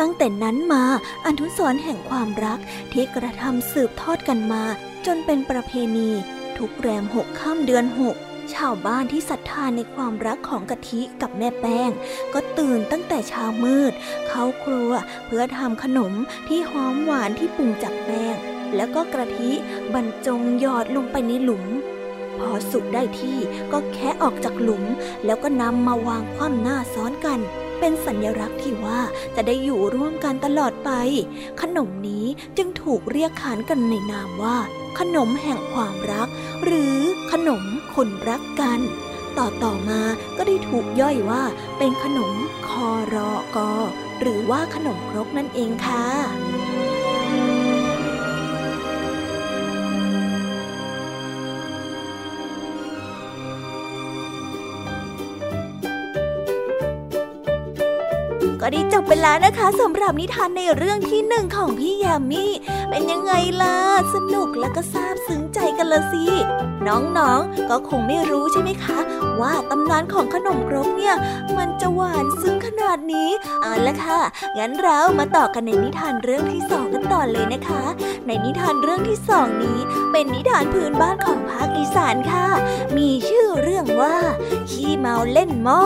[0.00, 0.84] ตั้งแต่นั้นมา
[1.26, 2.58] อนุสรแห่งความรัก
[2.92, 4.62] ที่กระทำสืบทอดกันมา
[5.06, 6.10] จนเป็นประเพณี
[6.58, 8.16] ทุกแรมหกข้ามเดือนหก
[8.54, 11.90] ชาวบ้านที่ศรัทธาในความรักของกะทิกับแม่แป้ง
[12.34, 13.92] ก็ตื่นตั้งแต่เช้ามืด
[14.28, 14.92] เข้าครัว
[15.26, 16.12] เพื่อทำขนม
[16.48, 18.36] ที่หอมหวานที่ปรุงจากแป้ง
[18.76, 19.50] แล้วก็กะทิ
[19.94, 21.64] บรรจงหยอดลงไปในหลุม
[22.38, 23.38] พอสุกได้ที่
[23.72, 24.84] ก็แคะออกจากหลุม
[25.24, 27.40] แล้วก็นำมาวางคว่ำหน้าซ้อนกัน
[27.78, 29.00] เป็นสัญลักษณ์ที่ว่า
[29.36, 30.90] จะได้อยู่ร่วมกันตลอดไป
[31.60, 32.26] ขนมนี้
[32.56, 34.56] จึงถูกเรียกขานกันในนามว่า
[34.98, 36.28] ขนมแห่งความรัก
[36.64, 36.96] หรือ
[37.32, 38.80] ขนม คนรักกัน
[39.38, 40.00] ต่อต่อมา
[40.36, 41.42] ก็ได้ถูกย่อยว่า
[41.78, 42.32] เป็นขนม
[42.68, 43.72] คอรอกอ
[44.20, 46.04] หรือว่าขนมครกนั่นเองค่ะ
[58.64, 62.44] ก็ได้จบไปแล้วนะคะสำหรับนิทานในเรื่องที่หนึ่งของพี่ยามี
[62.90, 63.76] เป็นยังไงล่ะ
[64.14, 66.24] สนุกและก็ซาบซึ้งใจกันละสิ
[66.86, 68.98] น้องๆ ก็คงไม่รู้ใช่ไหมคะ
[69.40, 71.14] ว่าตำนานของขนมครกเนี่ย
[71.56, 73.30] มันจะหวานซึ้งขนาดนี้
[73.62, 74.20] เอาละค่ะ
[74.58, 77.82] งั้นเรามาต่อกันในนิทานเรื่องที่สองกันต่อเลยนะคะ
[78.26, 79.78] ในนิทานเรื่องที่สองนี้
[80.12, 82.48] เป็นนิทานพื้นบ้านของภาคอีสานค่ะ
[82.96, 84.16] มีชื่อเรื่องว่า
[84.70, 85.84] ขี้เมาเล่นหม้อ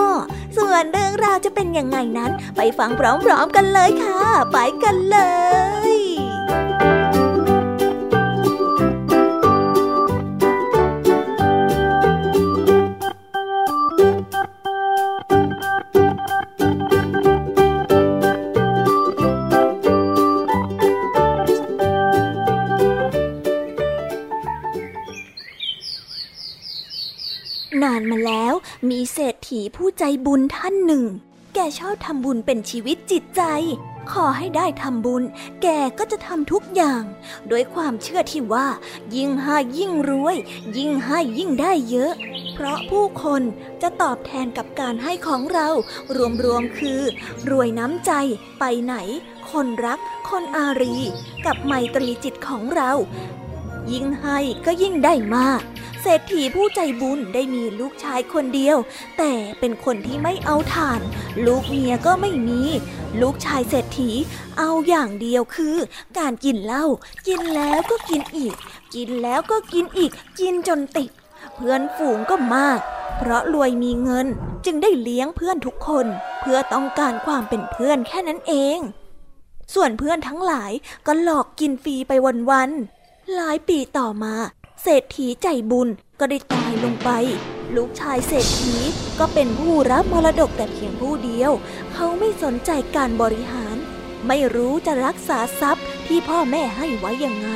[0.57, 5.19] ส่วนเรื่องราวจะเป็นยังไงนั้นไปฟังพร้อมๆกันเลยค่ะ ไปกันเล
[5.91, 5.93] ย
[27.83, 28.55] นานมาแล้ว
[28.91, 31.05] มีเศรษฐีผู้ใจบุญท่านหนึ่ง
[31.59, 33.43] แกชอบทำบุญเป็นชีวิตจิตใจ
[34.13, 35.23] ขอให้ได้ทำบุญ
[35.63, 35.67] แก
[35.99, 37.03] ก็จะทำทุกอย่าง
[37.49, 38.69] โดยความเชื่อที่ว่า
[39.17, 40.37] ยิ่งให้ยิ่งรวย
[40.77, 42.13] ยิ่งให้ยิ่งได้เยอะ
[42.55, 43.43] เพราะผู้คน
[43.83, 45.69] จะตอบแทนกับการให้ของเรา
[46.45, 47.01] รวมๆคือ
[47.51, 48.13] รวยน้ำใจ
[48.59, 48.95] ไปไหน
[49.51, 50.97] คนรัก คนอารี
[51.47, 52.93] กับไมตรีจิตของเรา
[53.93, 55.63] ยิ่งให้ก็ยิ่งได้มาก
[56.09, 58.77] เศรษฐีผู้ใจบุญได้มีลูกชายคนเดียว
[59.19, 61.01] แต่เป็นคนที่ไม่เอาทาน
[61.47, 62.63] ลูกเมียก็ไม่มี
[63.21, 64.11] ลูกชายเศรษฐี
[64.59, 65.77] เอาอย่างเดียวคือ
[66.19, 66.85] การกินเหล้า
[67.27, 68.55] กินแล้วก็กินอีก
[68.95, 71.11] กินแล้วก็กินอีก กินจนติด
[71.55, 72.81] เพื่อนฝูงก็มาก
[73.19, 74.27] เพราะรวยมีเงิน
[74.65, 76.07] จึงได้เลี้ยงเพื่อนทุกคน
[76.41, 78.79] เพื่อต้องการความเป็นเพื่อนแค่นั้นเอง
[79.75, 80.73] ส่วนเพื่อนทั้งหลาย
[81.07, 82.13] ก็หลอกกินฟรีไป
[82.51, 84.35] วันๆหลายปีต่อมา
[84.89, 85.89] เศรษฐีใจบุญ
[86.21, 87.11] ก็ได้ตายลงไป
[87.77, 88.75] ลูกชายเศรษฐี
[89.19, 91.53] ก็เป็นผู้รับมรดกแต่เพียงผู้เดียว
[91.93, 93.77] เขาไม่สนใจการบริหาร
[94.27, 97.49] ไม่รู้จะรักษาทรัพย์ที่พ่อแม่ให้ไว้ยังไง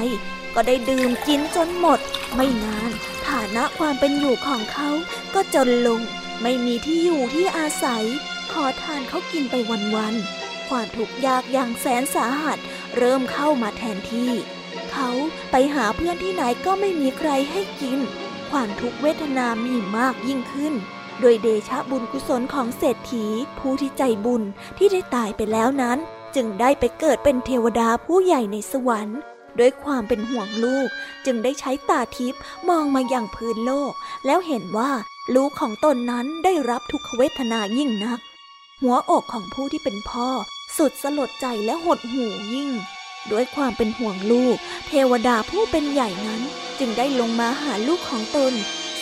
[0.54, 1.98] ก็ได้ดื่มกินจนหมด
[2.34, 2.90] ไม่นาน
[3.28, 4.90] ฐานะความเป็นอยู่ของเขา
[5.34, 6.00] ก็จนลง
[6.42, 8.04] ไม่มีที่อยู่ที่อาศัย
[8.52, 9.54] ขอทานเขากินไป
[9.96, 12.58] วันๆความทุกข์ยากอย่างแสนสาหัส
[12.96, 14.32] เริ่มเข้ามาแทนที่
[14.92, 15.10] เขา
[15.50, 17.98] ไปหาเพื่อนที่ไหนก็ไม่มีใครให้กิน
[18.50, 20.74] ความทุกเวทนามีมากยิ่งขึ้น
[21.20, 23.26] โดยเดชะบุญกุศลของเศรษฐี
[23.58, 24.42] ผู้ที่ใจบุญ
[24.78, 25.98] ที่ได้ตายไปแล้วนั้น
[26.34, 29.18] จึงได้ไปเกิดเป็นเทวดาผู้ใหญ่ในสวรรค์
[29.58, 30.88] ด้วยความเป็นห่วงลูก
[31.26, 33.92] จึงได้ใช้ตาทิพย์มองมาอย่างพื้นโลก
[34.26, 34.90] แล้วเห็นว่า
[35.34, 38.20] ลูกของตนนั้นได้รับทุกขเวทนายิ่งนัก
[38.80, 40.28] หัวอกของผู้ที่เป็นพ่อ
[40.76, 42.70] สุดสลดใจและหดหู่ยิ่ง
[43.32, 44.56] ด้วยความเป็นห่วงลูก
[44.88, 46.42] เทวดาผู้เป็นใหญ่นั้น
[46.78, 48.52] จึงได้ลงมาหาลูกของตน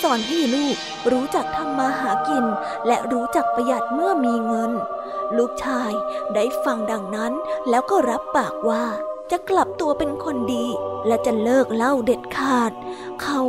[0.03, 0.77] สอนให้ลูก
[1.13, 2.45] รู้จักทำมาหากิน
[2.87, 4.73] และรู้จักประหยัดเมื่อมีเงิน
[5.37, 5.93] ลูกชาย
[6.35, 7.33] ได้ฟังดังนั้น
[7.69, 8.85] แล้วก็รับปากว่า
[9.31, 10.67] จะกลับตัวเป็นคนดี
[11.07, 12.73] และจะเลิกเล่าเด็ดขาด
[13.23, 13.43] เขา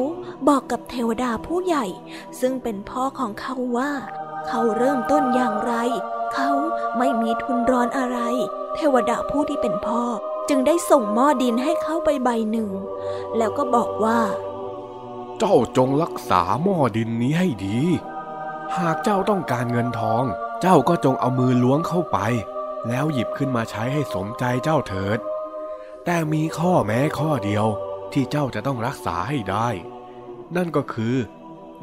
[0.47, 1.85] บอกกับเทวดาผู้ใหญ่
[2.39, 3.91] ซึ่งเป็นพ่อของเขาว่า
[4.47, 5.73] เขาเริ่มต้นอย่างไร
[6.33, 6.51] เขา
[6.97, 8.19] ไม่มีทุนรอนอะไร
[8.75, 10.03] เทวดาผู้ที่เป็นพ่อ
[10.49, 12.69] จึงได้ส่งหม้อดินให้เขาไปใบหนึ่ง
[13.37, 14.19] แล้วก็บอกว่า
[15.39, 17.79] เจ้าจงรักษาหม้อดินนี้ให้ดี
[18.77, 20.23] หากเจ้าต้องการเงินทอง
[20.61, 22.17] เจ้าก็จงเอามือล้วงเข้าไป
[22.87, 25.19] แล้วหยิบขึ้นมาใช้ให้สมใจเจ้าเถิด
[26.05, 27.65] แต่มีข้อแม้ข้อเดียว
[28.13, 29.67] ที่เจ้าจะต้องรักษาให้ได้
[30.55, 31.15] นั่นก็คือ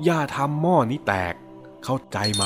[0.05, 1.35] อย่าทำหม้อนี้แตก
[1.85, 2.44] เข้าใจไหม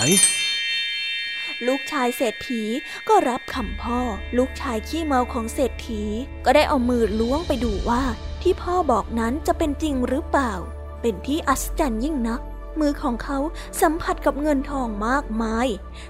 [1.67, 2.63] ลูกชายเศรษฐี
[3.09, 4.01] ก็รับคำพ่อ
[4.37, 6.03] ลูกชายขี้เมาของเศรษฐี
[6.45, 8.03] ก็ได้เอามือล้วงไปดูว่า
[8.43, 10.53] ที่พ่อบอกนั้นจะเป็นจริงหรือเปล่า
[11.01, 12.41] เป็นที่อัศจรรย์ยิ่งนัก
[12.81, 13.39] มือของเขา
[13.81, 15.67] สัมผัสกับเงินทองมากมาย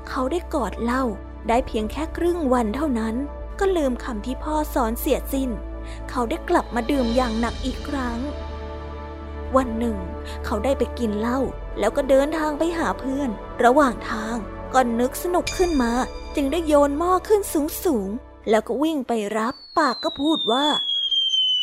[0.08, 1.04] เขาได้กอดเหล้า
[1.48, 3.14] ได้เพียงแค่ครึ่งวันเท่านั้น
[3.58, 5.50] ก็ลืมคำที่พ่อสอนเสียสิ้น
[6.10, 8.18] เขาได้กลับมาดื่มอย่างหนักอีกครั้ง
[9.56, 9.96] วันหนึ่ง
[10.44, 11.38] เขาได้ไปกินเหล้า
[11.78, 13.30] แล้วก็เดินทางไปหาเพื่อน
[13.64, 14.36] ระหว่างทาง
[14.74, 15.92] ก็นึกสนุกขึ้นมา
[16.34, 20.66] จึงได้โยนหม้อขึ้นสูงสูงๆแล้วก็วิ่งไปรับปากก็พูดว่า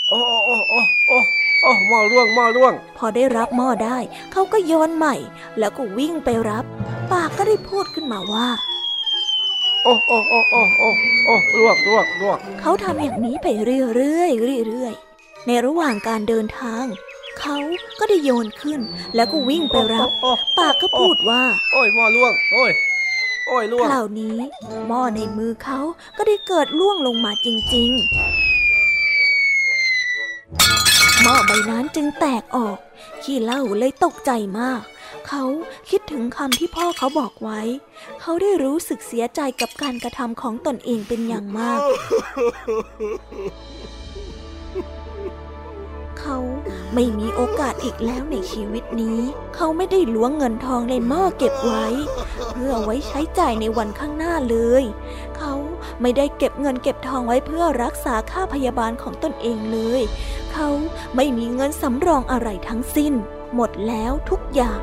[0.09, 1.19] โอ้โอ้โอ้โอ้
[1.61, 3.97] โอ้หม้อร่วงหม้อร่วง พอได้รับหม้อได้
[4.31, 5.15] เขาก็โยนใหม่
[5.59, 6.65] แล้วก็วิ่งไปรับ
[7.11, 8.47] ปากก็ได้พูดขึ้นมาว่า
[9.83, 10.89] โอ้โอ้โอ้โอ้โอ้
[11.25, 16.85] โอ้ร่วงร่วงร่วงเขาทำอย่างนี้ไปเรื่อยๆเรื่อยๆในระหว่างการเดินทาง
[17.39, 17.57] เขา
[17.99, 18.79] ก็ได้โยนขึ้น
[19.15, 21.43] แล้วก็วิ่งไปรับโอ้โอ้ปากก็พูดว่า
[21.73, 22.71] โอ้ยหม้อร่วง โอ้ย
[23.47, 24.37] โอ้ยร่วงคราวนี้
[24.87, 25.79] หม้อในมือเขา
[26.17, 28.01] ก็ได้เกิดล่วงลงมาจริง ๆ
[31.21, 32.77] หม้อใบนั้นจึงแตกออก
[33.23, 34.81] ขี้เหล้าเลยตกใจมาก
[35.27, 35.43] เขา
[35.89, 37.59] คิดถึงคำที่พ่อเขาบอกไว้
[38.21, 41.79] เขาได้รู้สึกเสียใจกับการกระทำของตนเองเป็นอย่างมาก
[46.29, 46.45] เขา
[46.95, 49.19] ไม่มีโอกาสอีกแล้วในชีวิตนี้
[49.55, 51.85] เขาไม่ได้ล้วงเงินทองในหม้อเก็บไว้
[52.51, 54.83] เพื่อไว้ใช้จ่ายในวันข้างหน้าเลย
[55.37, 55.53] เขา
[56.01, 60.01] ไม่ได้เก็บเงินเก็บทองไว้เพื่อรักษาค่าพยาบาลของตนเองเลย
[60.53, 60.67] เขา
[61.15, 63.13] ไม่มีเงินสำรองอะไรทั้งสิ้น
[63.55, 64.79] หมดแล้วทุกอย่าง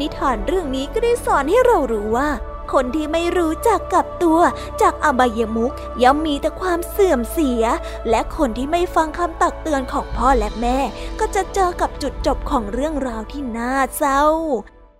[0.00, 2.28] นิทานเรื่องนี้ก็ได้สอนให้เรารู้ว่า
[2.72, 4.40] คนที่ไม่รู้จักกับตัว
[4.80, 7.64] จากอบายมุกย่อมมีแต่ความเสื่อมเสีย
[8.10, 10.78] และคนที่ไม่ฟังคำตักเตือนของพ่อและแม่
[11.20, 14.22] ก็จะเจอกับจุดจบของเรื่องราวที่น่าเศร้า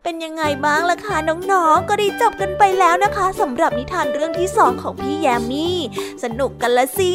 [0.03, 5.79] เป็นยังไงบ้างล่ะคะน้องๆ ก็ได้จบกันไปแล้วนะคะ สำหรับนิทานเรื่องที่สองของพี่แยมมี่
[6.23, 7.15] สนุกกันละสิ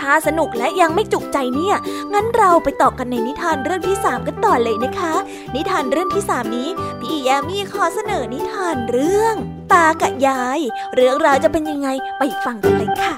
[0.00, 1.76] ถ้าสนุกและยังไม่จุกใจเนี่ย
[2.12, 5.14] งั้นเราไปต่อกันในนิทานเรื่องที่สามกันต่อเลยนะคะ
[5.54, 6.68] นิทานเรื่องที่สามนี้
[7.00, 9.34] พี่แยมมี่ขอเสนอนิทานเรื่อง
[9.72, 10.60] ตากับยาย
[10.94, 13.14] เรื่องราวจะเป็นยังไงไปฟังกันเลยค่ะ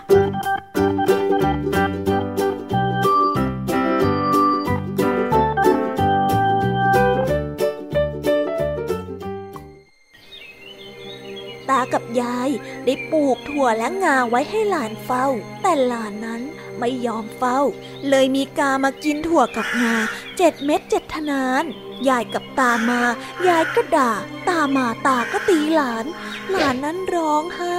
[11.71, 12.51] ตากับยาย
[12.85, 15.27] ได้ปลูกถั่วและงาไว้ให้หลานเฝ้า
[15.63, 16.43] แต่หลานนั้น
[16.81, 17.61] ไม่ยอมเฝ้า
[18.09, 19.95] เลยมีกามากินถั่วกับงา
[20.37, 21.65] เจ็ดเม็ดเจ็ดทนาน
[22.09, 23.01] ยายกับตามา
[23.49, 24.13] ยายก็ด่า
[24.49, 26.07] ตามาตาก็ตีหลาน
[26.51, 27.79] หลานนั้นร้องไห้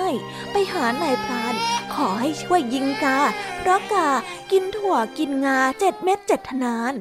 [0.52, 1.54] ไปหานายพราน
[1.94, 3.20] ขอให้ช่วยยิงกา
[3.60, 4.10] เพราะกา
[4.52, 6.94] กินถั่วกินงาเจ็ดเม็ดเจ็ดทนาน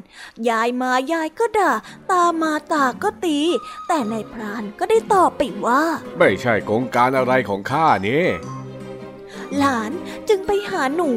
[0.48, 1.72] ยายมายายก็ด่า
[2.10, 3.38] ตามาตาก็ตี
[3.88, 5.82] แต่นายพรานก็ได้ตอบไปว่า
[6.18, 8.24] ไม่ใช่โครงการอะไรของข้านี่
[9.58, 9.92] หลาน
[10.28, 11.10] จึงไปหาหนู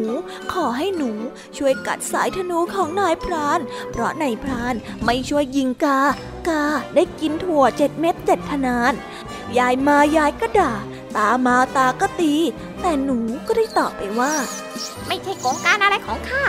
[0.51, 1.11] ขอให้หนู
[1.57, 3.59] ช่วยกัดสายธนูของนายพราน
[3.91, 5.99] เพราะนายพรานไม่ช่วยยิงกา
[6.47, 6.65] กา
[6.95, 8.93] ได้กินถั่วเจ็ดเม็ดเจ็ดทนาน
[9.57, 10.73] ยายมายายก็ด่า
[11.15, 12.33] ตามาตาก็ตี
[12.81, 14.33] แต่หนูก็ได้ตอบไปว่า
[15.07, 16.43] ไม่ใช่โครงการอะไรของข้า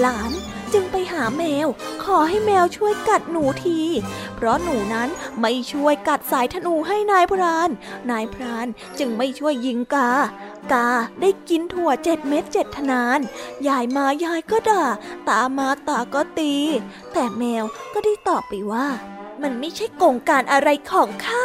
[0.00, 0.30] หลาน
[0.72, 1.68] จึงไปหาแมว
[2.04, 3.80] ขอให้แมวช่วยกัดหนูที
[4.34, 5.08] เพราะหนูนั้น
[5.40, 7.70] ไม่ช่วยกัดสายธนูให้นายพราน
[8.10, 8.66] นายพราน
[8.98, 10.10] จึงไม่ช่วยยิงกา
[10.72, 10.88] กา
[11.20, 13.18] ได้กินถั่วเจ็ดเม็ดเจ็ดทนาน
[13.68, 14.84] ยายมายายก็ด่า
[15.28, 16.54] ตามาตาก็ตี
[17.12, 18.86] แต่แมวก็ได้ตอบไปว่า
[19.42, 21.44] มันไม่ใช่กงการอะไรของข้า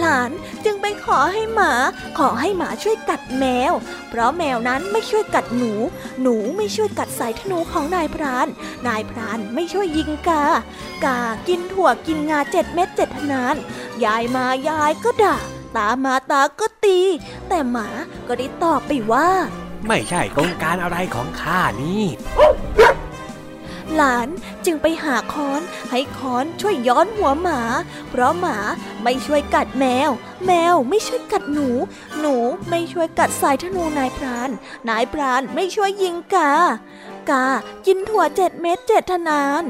[0.00, 0.30] หลาน
[0.64, 1.72] จึงไปขอให้หมา
[2.18, 3.72] ขอให้หมาช่วยกัดแมว
[4.08, 5.72] เพราะแมวนั้นไม่ช่วยกัดหนู
[6.22, 8.48] หนูไม่ช่วยกัดสายธนูของนายพราน
[8.86, 10.44] นายพรานไม่ช่วยยิงกา
[11.04, 13.56] กากินถั่วกินงาเจ็ดเม็ดเจ็ดทนาน
[14.04, 15.36] ยายมายายก็ด่า
[15.76, 16.98] ตามาตาก็ตี
[17.48, 17.88] แต่หมา
[18.28, 19.28] ก็ได้ตอบไปว่า
[19.86, 22.04] ไม่ใช่โครงการอะไรของข้านี่
[23.94, 24.28] หลาน
[24.64, 25.60] จึงไปหาค้อน
[25.90, 27.60] ให้ค้อนช่วยย้อนหัวหมา
[28.10, 28.58] เพราะหมา
[29.02, 30.10] ไม่ช่วยกัดแมว
[30.46, 31.68] แมวไม่ช่วยกัดหนู
[32.20, 32.36] หนู
[32.70, 34.50] ไม่ช่วยกัดสายธนูนายพราน
[34.88, 36.52] นายพรานไม่ช่วยยิงกา
[37.30, 37.46] กา
[37.86, 39.64] กินถั่วเจ็ดเม็ดเจ็ดทนาน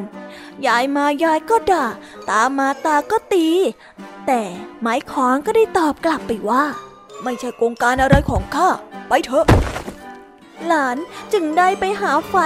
[0.67, 1.87] ยายมายายก็ด่า
[2.29, 3.49] ตามาตาก็ตี
[4.27, 4.43] แต่
[4.81, 6.65] ไม้ค้อนก็ได้ตอบกลับไปว่า
[7.23, 8.69] ไม่ใช่กงการอะไรของข้า
[9.09, 9.47] ไปเถอะ
[10.69, 10.97] หลาน
[11.33, 12.37] จึงได้ไปหาไฟ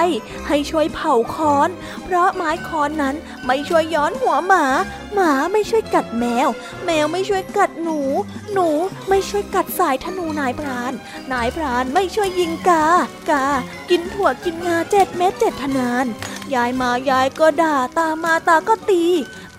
[0.48, 1.68] ให้ช่วยเผาค้อน
[2.04, 3.14] เพราะไม้ค้อนนั้น
[3.46, 4.66] ไม่ช่วยย้อนหัวหมา
[5.14, 6.48] หมาไม่ช่วยกัดแมว
[6.84, 8.00] แมวไม่ช่วยกัดหนู
[8.52, 8.68] หนู
[9.08, 10.92] ไม่ช่วยกัดสายธนูนายพราน
[11.32, 12.84] นายพรานไม่ช่วยยิงกา
[13.30, 13.46] กา
[13.90, 16.06] กินถั่วกินงาเจ็ดเม็ดเจ็ดทนาน
[16.54, 19.04] ยายมายายก็ด่าตามาตาก็ตี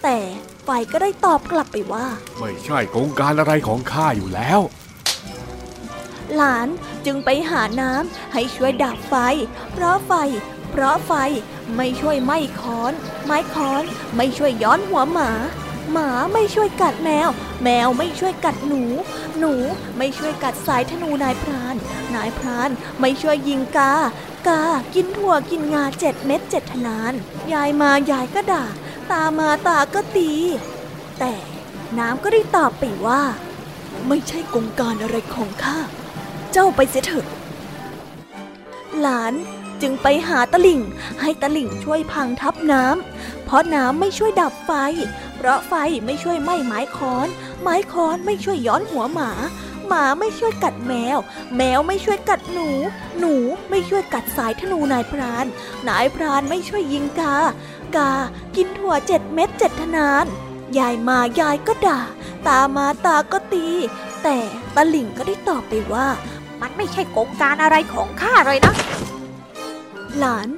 [0.04, 0.18] แต่
[0.64, 2.08] ไฟก็ได้ตอบกลับไปว่า
[2.40, 4.60] ไม่ใช่กงการอะไรของข้าอยู่แล้ว
[6.36, 6.68] หลาน
[7.08, 9.16] จึงไปหาน้ำให้ช่วยดับไฟ
[9.72, 10.14] เพราะไฟ
[10.72, 11.12] เพราะไฟ
[11.76, 12.94] ไม่ช่วยไหม้ค้อน
[13.26, 13.84] ไม้ค้อน
[14.16, 15.32] ไม่ช่วยย้อนหัวหมา
[15.92, 17.30] หมาไม่ช่วยกัดแมว
[17.64, 18.84] แมวไม่ช่วยกัดหนู
[19.40, 19.54] หนู
[19.98, 21.76] ไม่ช่วยกัดสายธนูนายพราน
[22.16, 23.94] นายพรานไม่ช่วยยิงกา
[24.48, 27.14] กากินถั่วกินงาเจ็ดเม็ดเจ็ดทนาน
[27.54, 28.66] ยายมายายก็ด่า
[29.12, 30.32] ตามาตาก็ตี
[31.20, 31.34] แต่
[32.00, 33.22] น้ำก็ได้ตอบไปว่า
[34.08, 35.80] ไม่ใช่กงการอะไรของข้า
[36.52, 37.26] เจ้าไปเสียเถอะ
[39.02, 39.34] หลาน
[39.82, 40.82] จึงไปหาตะลิ่ง
[41.22, 44.72] ให้ตะลิ่งช่วยพังทับน้ำ เพราะน้ำไม่ช่วยดับไฟ
[45.36, 45.74] เพราะไฟ
[46.06, 47.28] ไม่ช่วยไหม้ไม้ค้อน
[47.62, 49.32] ไม้ค้อนไม่ช่วยย้อนหัวหมา
[49.88, 51.18] หมาไม่ช่วยกัดแมว
[51.58, 52.70] แมวไม่ช่วยกัดหนู
[53.20, 53.34] หนู
[53.70, 55.46] ไม่ช่วยกัดสายธนูนายพราน
[55.90, 57.36] นายพรานไม่ช่วยยิงกา
[57.96, 58.12] กา
[58.56, 60.26] กินถั่วเจ็ดเม็ดเจ็ดทนาน
[60.78, 62.00] ยายมายายก็ด่า
[62.48, 63.68] ตามาตาก็ตี
[64.24, 64.38] แต่
[64.76, 66.08] ตะลิ่งก็ได้ตอบไปว่า
[66.62, 68.74] มันไม่ใช่กงการอะไรของข้าเลยนะ
[70.20, 70.50] หลาน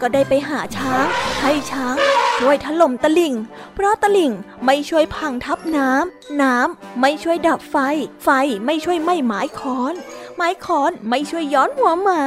[0.00, 1.06] ก็ได้ไปหาช้าง
[1.40, 1.96] ให้ช้าง
[2.38, 3.34] ช่วยถล่มตะลิ่ง
[3.74, 4.32] เพราะตะลิ่ง
[4.64, 7.76] ไม่ช่วยพังทับน้ำ น้ำไม่ช่วยดับไฟ
[8.24, 8.28] ไฟ
[8.66, 9.94] ไม่ช่วยไหม้ไม้ค้อน
[10.36, 12.22] ไม้ค้อนไม่ช่วยย้อนหัวหมา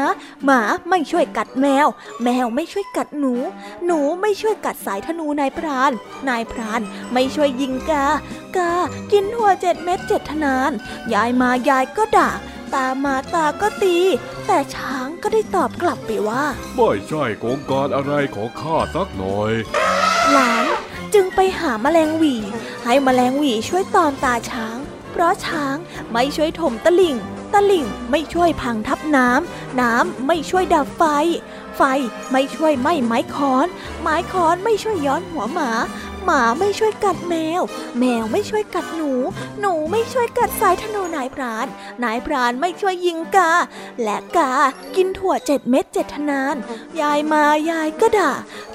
[0.46, 1.88] หมาไม่ช่วยกัดแมว
[2.24, 3.34] แมวไม่ช่วยกัดหนู
[3.86, 5.92] หนูไม่ช่วยกัดสายธนูนายพราน
[6.30, 6.82] นายพราน
[7.14, 8.06] ไม่ช่วยยิงกา
[8.56, 8.74] กา
[9.12, 10.72] กินหัวเจ็ดเม็ดเจ็ดทนาน
[11.14, 12.30] ยายมายายก็ด่า
[12.76, 13.98] ตามาตาก็ตี
[14.48, 16.44] แต่ช้างก็ได้ตอบกลับไปว่า
[16.76, 19.52] ไม่ใช่โกงการอะไรของข้าสักหน่อย
[20.32, 20.66] หลาน
[21.14, 22.36] จึงไปหาแมลงหวี
[22.84, 24.78] ให้แมลงหวีช่วยตอมตาช้าง
[25.12, 25.76] เพราะช้าง
[26.12, 27.16] ไม่ช่วยถมตะลิ่ง
[27.54, 31.04] ตะลิ่งไม่ช่วยพังทับน้ำ น้ำไม่ช่วยดับไฟ
[31.78, 31.82] ไฟ
[32.32, 33.68] ไม่ช่วยไหม้ไม้ค้อน
[34.02, 35.70] ไม้ค้อนไม่ช่วยย้อนหัวหมา
[36.28, 37.62] หมาไม่ช่วยกัดแมว
[38.00, 39.12] แมวไม่ช่วยกัดหนู
[39.60, 41.68] หนูไม่ช่วยกัดสายธนูนายพราน
[42.04, 43.52] นายพรานไม่ช่วยยิงกา
[44.04, 44.54] และกา
[44.96, 46.56] กินถั่วเจ็ดเม็ดเจ็ดทนาน
[47.02, 48.32] ยายมายายก็ด่า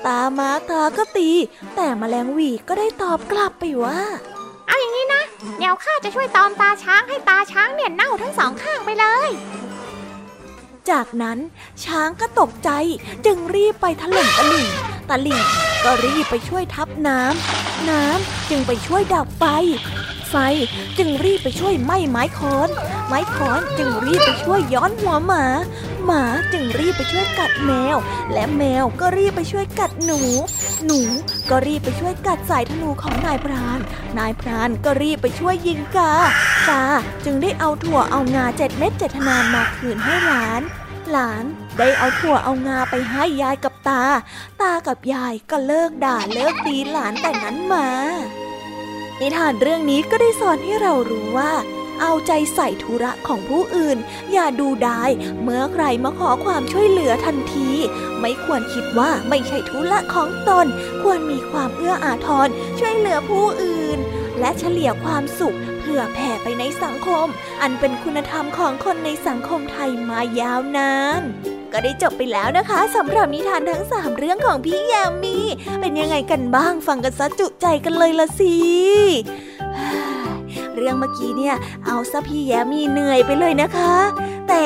[0.06, 1.30] ตามาตาก็ตี
[1.74, 4.00] แต่มแมลงวีก็ได้ตอบกลับไปว่า
[4.66, 5.22] เอาอย่างนี้นะ
[5.58, 9.30] เดี๋ยวข้าจะช่วยตอมตาช้างให้ตาช้างเนี่ยเน่าทั้งสองข้างไปเลย
[10.90, 11.38] จากนั้น
[11.84, 12.70] ช้างก็ตกใจ
[13.26, 14.68] จึงรีบไปถล่มตะลิ่ง
[15.10, 15.42] ตะลิ่ง
[15.84, 19.44] ก็รีบไปช่วยทับน้ำ น้ำจึงไปช่วยดับไฟ
[20.32, 20.36] ไฟ
[20.98, 22.68] จึงรีบไปช่วยไหม้ไม้ค้อน
[23.08, 25.44] ไม้ค้อนจึงรีบไปช่วยย้อนหัวหมา
[26.04, 27.96] หมาจึงรีบไปช่วยกัดแมว
[28.32, 30.20] และแมวก็รีบไปช่วยกัดหนู
[30.84, 31.00] หนู
[31.50, 33.78] ก็รีบไปช่วยกัดสายธนูของนายพราน
[34.18, 36.12] นายพรานก็รีบไปช่วยยิงกา
[36.68, 36.84] กา
[37.24, 40.62] จึงได้เอาถั่วเอางาเจ็ดเม็ดเจ็ดทนานมาคืนให้หลาน
[41.10, 41.44] หลาน
[41.78, 44.02] ได้เอาถั่วเอางาไปให้ยายกับตา
[44.60, 47.88] ตากับยายก็เลิกด่าเลิกตีหลานแต่นั้นมา
[49.22, 51.52] นิทานเรื่องนี้ก็ได้สอนให้เรารู้ว่า
[52.00, 53.98] เอาใจใส่ธุระของผู้อื่น
[54.32, 55.10] อย่าดูดาย
[55.42, 57.68] เมื่อใครมาขอความช่วยเหลือทันที
[58.20, 60.66] ไม่ควรคิดว่าไม่ใช่ธุระของตน
[61.02, 62.48] ควรมีความเอื้ออาทร
[62.78, 63.98] ช่วยเหลือผู้อื่น
[64.40, 67.26] และเฉลี่ยความสุขเผื่อแผ่ไปในสังคม
[67.62, 71.22] อันเป็นคุณธรรมของคนในสังคมไทยมายาวนาน
[71.72, 75.36] ก็ได้จบไปแล้วนะคะสำหรับนิทานทั้งสามเรื่องของพี่ยามี
[75.80, 78.54] เป็นยังไงกันบ้างฟังกันซะจุใจกันเลยละสิ
[80.74, 81.56] เรื่องเมื่อกี้เนี่ย
[81.86, 83.94] เอาซะพี่แยมีเหนื่อยไปเลยนะคะ
[84.48, 84.64] แต่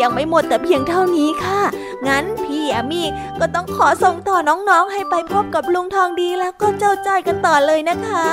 [0.00, 1.60] ยังไม่หมดแต่เพียงเท่านี้ค่ะ
[2.06, 3.02] งั้นพี่ แยมี
[3.40, 8.26] ก็ต้องขอส่งต่อน้องๆ ให้ไปพบกับลุงทองดีแล้วก็เจ้าใจกันต่อเลยนะคะ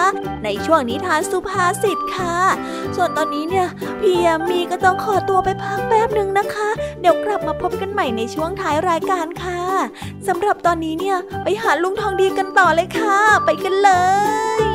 [0.43, 2.37] ในช่วงนิทานสุภาษิตค่ะ
[2.95, 3.67] ส่วนตอนนี้เนี่ย
[3.99, 6.69] พี่แยมีก็ต้องขอตัวไปพักแป๊บหนึ่งนะคะ
[7.01, 9.61] เดี๋ยวกลับมาพบกันใหม่ในช่วงท้ายรายการค่ะ
[10.27, 13.89] สำหรับตอนนี้เนี่ยไปหาลุงทองดีกันต่อเลยค่ะ ไปกันเล
[14.59, 14.70] ย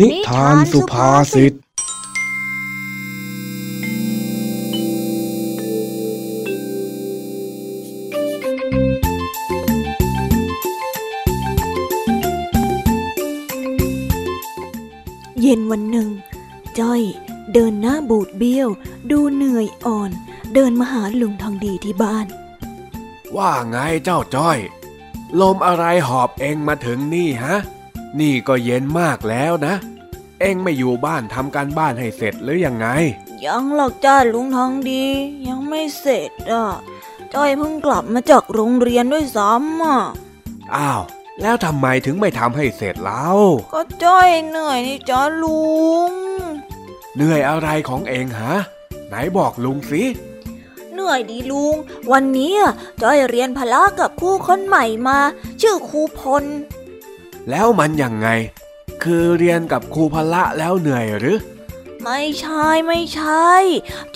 [0.00, 1.52] นิทานสุภาษิต
[15.40, 16.08] เย็นวันหนึ่ง
[16.78, 17.02] จ้อย
[17.52, 18.68] เดินหน้าบูดเบี้ยว
[19.10, 20.10] ดูเหนื่อยอ่อน
[20.54, 22.26] เดินมาหาลุงทองดีที่บ้าน
[23.36, 24.58] ว่าไงเจ้าจ้อย
[25.40, 27.56] ลมอะไรหอบเองมาถึงนี่ฮะ
[28.20, 29.74] นี่ก็เย็นมากแล้วนะ
[30.40, 32.86] เองไม่อยู่บ้านทำการบ้านให้เสร็จหรือยังไง
[33.44, 35.04] ยังหรอกจ้าลุงทองดี
[35.48, 36.66] ยังไม่เสร็จอะ
[37.34, 39.98] จ้อยเพิ่งกลับมาจากโรงเรียนด้วยซ้ำอะ
[40.74, 41.02] อ้าว
[41.42, 43.26] แล้วทำไมถึงไม่ทำให้เสร็จเล่า
[43.72, 45.62] ก็จ้อยเหนื่อยนี่จ้าลุ
[46.10, 46.12] ง
[47.16, 48.54] เหนื่อยอะไรของเองฮะ
[49.08, 50.02] ไหนบอกลุงสิ
[50.92, 51.74] เหนื่อยดีลุง
[52.12, 55.18] วันนี้อะจ้อยเรียนพละกับครูคนใหม่มา
[55.60, 56.44] ชื่อครูพล
[57.50, 58.28] แล้วมันยังไง
[59.02, 61.38] คือเรียนกับครูพละแล้วเหนื่อยหรือ
[62.04, 63.48] ไม่ใช่ไม่ใช่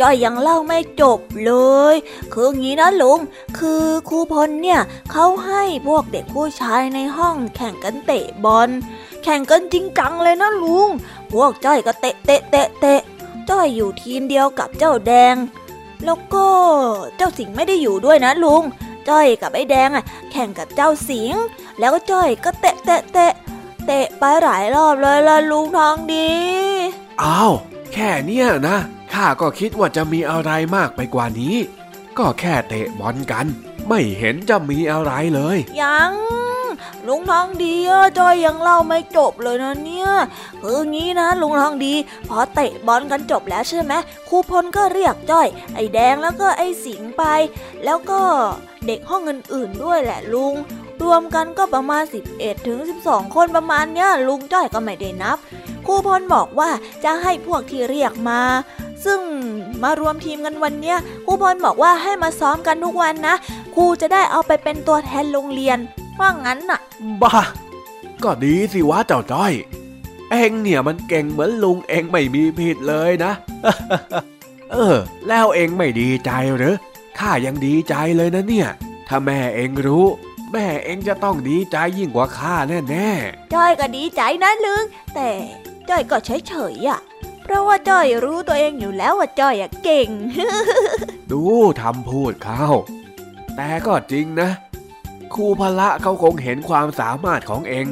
[0.01, 1.53] จ้อยยังเล่าไม่จบเล
[1.93, 1.95] ย
[2.33, 3.21] คืองี้นะลุง
[3.59, 4.81] คือครูพลเนี่ย
[5.13, 8.69] เขาให้พวกเด็กผู้ชายในห้องแข่งกันเตะบอล
[9.23, 10.89] แข่งกันจริงจังเลยนะลุง
[11.33, 13.01] พวกจ้อยก็เตะเตะเตะเตะ
[13.51, 15.37] จ้อยอยู่ทีมเดียวกับเจ้าแดง
[16.05, 16.47] แล้วก็
[17.17, 18.63] เจ้าสิงไม่ได้อยู่ด้วยนะลุง
[19.09, 21.35] จ้อยกับไอ้แดงอะแข่งกับเจ้าสิง
[21.79, 23.33] แล้วก็จ้อยก็เตะเตะเตะ
[23.87, 26.31] เตะไปหลายรอบเลยล่ะลุงทองดี
[27.23, 27.53] อ้าว
[27.93, 28.77] แค่เนี้ยนะ
[29.13, 31.57] ข้าก็คิดว่าจะมีอะไรมากไปกว่านี้
[32.19, 33.47] ก็แค่เตะบอลกัน
[33.89, 36.13] ไม่เห็นจะมีอะไรเลย ยัง
[37.07, 40.11] ลุงทองดีอะจอยยังเล่าไม่จบเลยนะเนี่ย
[40.63, 41.95] คืองี้นะลุงทองดี
[42.29, 43.93] พอเตะบอลกันจบแล้วใช่ไหม
[44.29, 47.23] ครูพลก็เรียกจ้อย ไอ้แดงแล้วก็ไอ้สิงห์ไป
[47.85, 48.21] แล้วก็
[48.87, 50.55] เด็กห้องอื่นๆด้วยแหละลุง
[51.05, 52.03] รวมกันก็ประมาณ
[52.35, 55.39] 11 ถึง 12 คนประมาณเนี้ยลุงจ้อยก็ไม่ได้นับ
[55.87, 56.71] ครูพลบอกว่า
[57.05, 58.41] จะให้พวกที่เรียกมา
[59.05, 59.21] ซึ่ง
[59.83, 63.35] มารวมทีมกันวันเนี้ยครูพลบอกว่าให้มาซ้อมกันทุกวันนะ
[63.75, 65.79] ครูจะได้เอาไปเป็นตัวแทนโรงเรียน
[66.21, 66.81] ว่างั้นน่ะ
[67.23, 67.39] บ้า
[68.25, 69.53] ก็ดีสิวะเจ้าจ้อย
[70.31, 73.33] เองเนี่ยมันเก่งเหมือนลุงเองไม่มีผิดเลยนะ
[74.71, 74.97] เออ
[75.29, 76.75] แล้วเองไม่ดีใจหรือ
[77.19, 78.69] ข้ายังดีใจเลยนะเนี่ย
[79.09, 80.07] ถ้าแม่เองรู้
[80.53, 82.55] แม่เองจะต้องดีใจยิ่งกว่าข้า
[82.91, 84.85] แน่ๆจ้อยก็ดีใจนะลุง
[85.15, 85.31] แต่
[85.89, 87.01] จ้อยก็เฉยเฉยๆอะ
[87.43, 90.09] เพราะว่าจ้อยรู้ตัวเองอยู่แล้วว่าจ้อยอะเก่ง
[91.31, 91.43] ดู
[91.81, 92.63] ทำพูดเขา
[93.57, 94.51] แต่ก็จริงนะ
[95.35, 97.87] ครูพละเขาคงเห็นความสามารถของเอง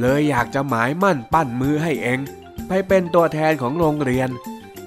[0.00, 2.18] เลยอยากจะหมายมั่นปั้นมือให้เอง
[2.68, 4.30] ไปเป็นตัวแทนของโรงเรียน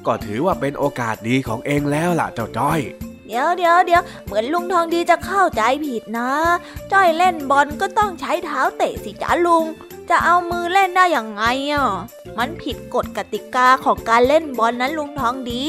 [0.05, 2.79] ก็ถือว่าเป็นโอกาสดีของเองแล้วล่ะเจ้าจ้อย
[3.27, 6.31] เดี๋ยวเดี๋ยวเดี๋ยวเหมือนลุงทองดีจะเข้าใจผิดนะ
[6.91, 9.65] จ้อยเล่นบอลก็ต้องใช้เท้าเตะสิจ้าลุง
[10.09, 11.87] จะเอามือเล่นได้อย่างไงอะ
[12.37, 15.63] มันผิดกฎกติกาของการเล่นบอลนั้นลุงทองดี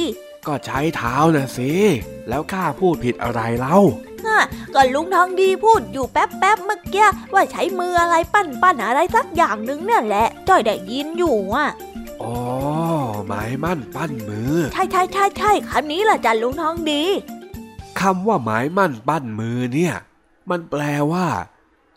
[0.47, 1.71] ก็ใช้เท้านะสิ
[2.29, 3.79] แล้วข้าพูดผิดอะไรเล่า
[4.27, 4.41] น่ะ
[4.75, 11.69] ก็ลุงทองดีพูดอยู่แป๊บแป๊บๆเมื่อกี้ว่าใช้มืออะไรปั้นปั้นอะไรสักอย่างหนึงเนี่ยแหละจ้อยได้ยินอยู่อะ
[12.23, 12.37] อ๋อ
[13.27, 17.03] หมายมั่นปั้นมือ ใช่ใช่ใช่ใช่คำนี้แหละจ้ะลุงทองดี
[18.01, 19.95] คำว่าหมายมั่นปั้นมือเนี่ย
[20.51, 20.83] มันแปล
[21.13, 21.29] ว่า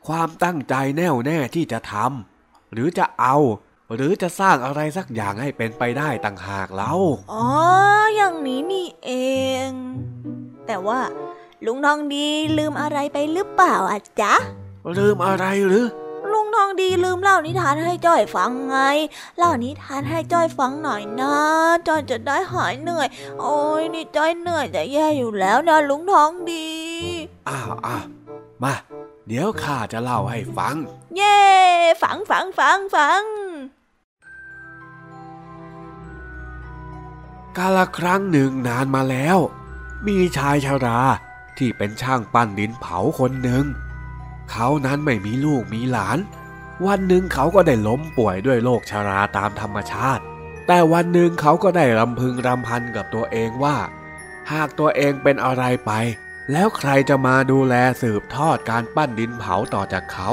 [0.08, 3.38] ความตั้งใจแน่วแน่ที่จะทำหรือจะเอา
[3.96, 6.94] หรือจะสร้างอะไรสักอย่างให้เป็นไปได้ต่างหากเล่า
[7.34, 7.46] อ๋อ
[8.16, 9.12] อย่างนี้นี่เอ
[9.68, 9.70] ง
[10.68, 11.00] แต่ว่า
[11.66, 12.28] ลุงทองดี
[12.58, 14.34] ลืมอะไรไปหรือเปล่าอะจ๊ะ
[14.98, 15.86] ลืมอะไรหรือ
[16.38, 18.78] ลุงทองดีลืมเล่านิทานให้จ้อยฟังไง
[19.38, 21.36] เล่านิทานให้จ้อยฟังหน่อยนะ
[21.88, 23.08] จ้อยจะได้หายเหนื่อย
[23.40, 26.68] โอ้ยนี่จ้อยเหนื่อยจะแย่อยู่แล้วนะลุงทองดี
[27.50, 28.06] อ้าวอ้าว
[28.64, 28.74] มา
[29.28, 30.76] เดี๋ยวข้าจะเล่าให้ฟัง
[31.16, 31.40] เย่
[32.04, 33.22] ฟังฟังฟังฟัง
[37.58, 39.38] กาละครั้งหนึ่งนานมาแล้ว
[40.08, 41.00] มีชายชรา
[41.58, 43.66] ที่เป็นช่างปั้นดินเผาคนหนึ่ง
[44.52, 46.18] เขานั้นไม่มีลูกมีหลาน
[46.86, 50.24] วันหนึ่งเขาก็ได้ล้มป่วยด้วยโรคชราตามธรรมชาติ
[50.68, 53.78] แต่วันหนึ่งเขาก็ได้รำพึงรำพันกับตัวเองว่า
[54.52, 55.92] หากตัวเองเป็นอะไรไป
[56.52, 60.30] แล้วใครจะมาดูแลสืบทอดการปั้นดินเผาต่อจากเขา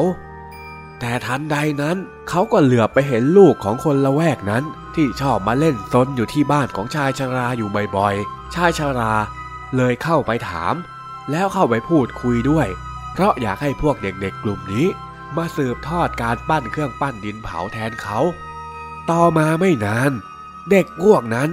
[1.01, 1.97] แต่ทันใดนั้น
[2.29, 9.13] เขาก็เหลือบไปเห็นลูกของคนละแวกนั้นที่ชอบมาเล่นซนอยู่ที่บ้านของชายชราอยู่บ่อยๆ ชายชรา
[9.77, 10.75] เลยเข้าไปถาม
[11.31, 12.67] แล้วเข้าไปพูดคุยด้วย
[13.15, 14.87] เพราะอยากให้พวกเด็กๆกลุ่มนี้
[15.37, 18.19] มาสืบทอดการปั้นเครื่องปั้นดินเผาแทนเขา
[19.11, 20.13] ต่อมาไม่นาน
[20.71, 21.49] เด็กพวกนั้น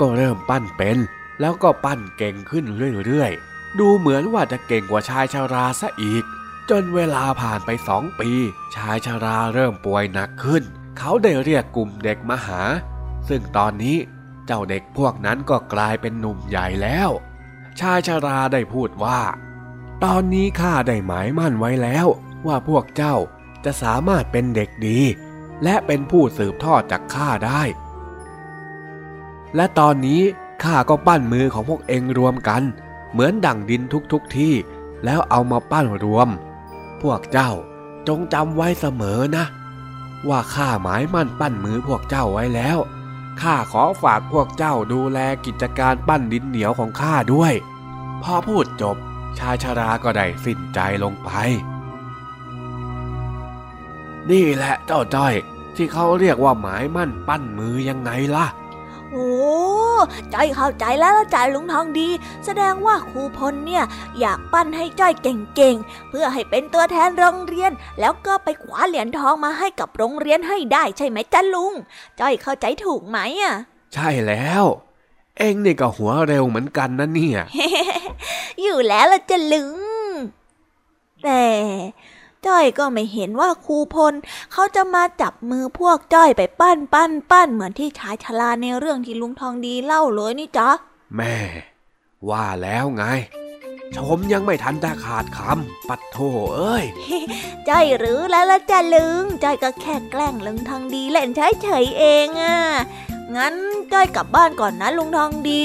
[0.00, 0.98] ก็เริ่มปั้นเป็น
[1.40, 2.64] แล้วก็ปั้นเก่งขึ้น
[3.06, 6.24] เรื่อยๆ ดูเหมือนว่าจะเก่งกว่าชายชาราซะอีก
[6.70, 8.30] จนเวลาผ่านไปสองปี
[8.76, 10.62] ชายชาราเริ่มป่วยหนักขึ้น
[10.98, 12.62] เขาได้เรียกกลุ่มเด็กมาหา
[13.28, 13.96] ซึ่งตอนนี้
[14.46, 17.10] เจ้าเด็กพวกนั้นก็กลายเป็นหนุ่มใหญ่แล้ว
[17.80, 19.20] ชายชาราได้พูดว่า
[20.04, 22.06] ตอนนี้ข้าได้หมายมั่นไว้แล้ว
[22.46, 23.14] ว่าพวกเจ้า
[23.64, 25.00] จะสามารถเป็นเด็กดี
[25.64, 27.62] และเป็นผู้สืบทอดจากข้าได้
[29.56, 30.22] และตอนนี้
[30.64, 32.62] ข้าก็ปั้นมือของพวกเองรวมกัน
[33.12, 33.82] เหมือนดั่งดิน
[34.12, 34.54] ทุกๆทที่
[35.04, 36.28] แล้วเอามาปั้นรวม
[37.02, 37.50] พวกเจ้า
[38.08, 39.44] จงจำไว้เสมอนะ
[40.28, 42.78] ว่าข้าหมายมั่นปั้นมือพวกเจ้าไว้แล้ว
[43.40, 47.52] ข้าขอฝากพวกเจ้าดูแลกิจการปั้นดินเหนียวของข้าด้วย
[48.22, 48.96] พอพูดจบ
[49.38, 51.30] ชายชาราก็ได้สิ้นใจลงไป
[54.30, 55.34] นี่แหละเจ้าจ้อย
[55.76, 58.46] ที่เขาเรียกว่าหมายมั่นปั้นมือยังไงล่ะ
[59.12, 59.30] โอ้
[60.34, 62.08] จ้อยเข้าใจแล้วละจ้ะลุงทองดี
[62.44, 63.84] แสดงว่าครูพลเนี่ย
[64.20, 71.72] อยากปั้นให้จ้อยเก่งๆ เพื่อให้เป็นตัวแทนโรงเรียน แล้วก็ไปคว้าเหรียญทองมาให้กับโรงเรียนให้ได้ใช่ไหมจ้ะลุง
[72.20, 73.54] จ้อยเข้าใจถูกไหมอะ
[73.94, 74.64] ใช่แล้ว
[75.38, 77.40] เอ็งนี่ก็หัวเร็วเหมือนกันนะเนี่ย
[78.62, 79.78] อยู่แล้วละจ้ะลุง
[81.24, 81.44] แต่
[82.46, 84.14] จ้อยก็ไม่เห็นว่าครูพล
[84.52, 90.68] เขาจะมาจับมือพวกจ้อยไปปั้นปั้นปั้นเหมือนที่ชายชราในเรื่องที่ลุงทองดีเล่าเลยนี่จ๊ะ
[91.16, 91.36] แม่
[92.28, 93.04] ว่าแล้วไง
[93.96, 96.18] ชมยังไม่ทันจะขาดคำปัดโถ
[96.56, 96.84] เอ้ย
[97.68, 101.28] จ้อยหรือแล้วละจ้ะลุง จ้อยก็แค่แกล้งลุงทองดีเล่น
[101.62, 102.56] เฉยๆเองอะ
[103.34, 103.54] งั้น
[103.92, 105.62] จ้อยกลับบ้านก่อนนะลุงทองดี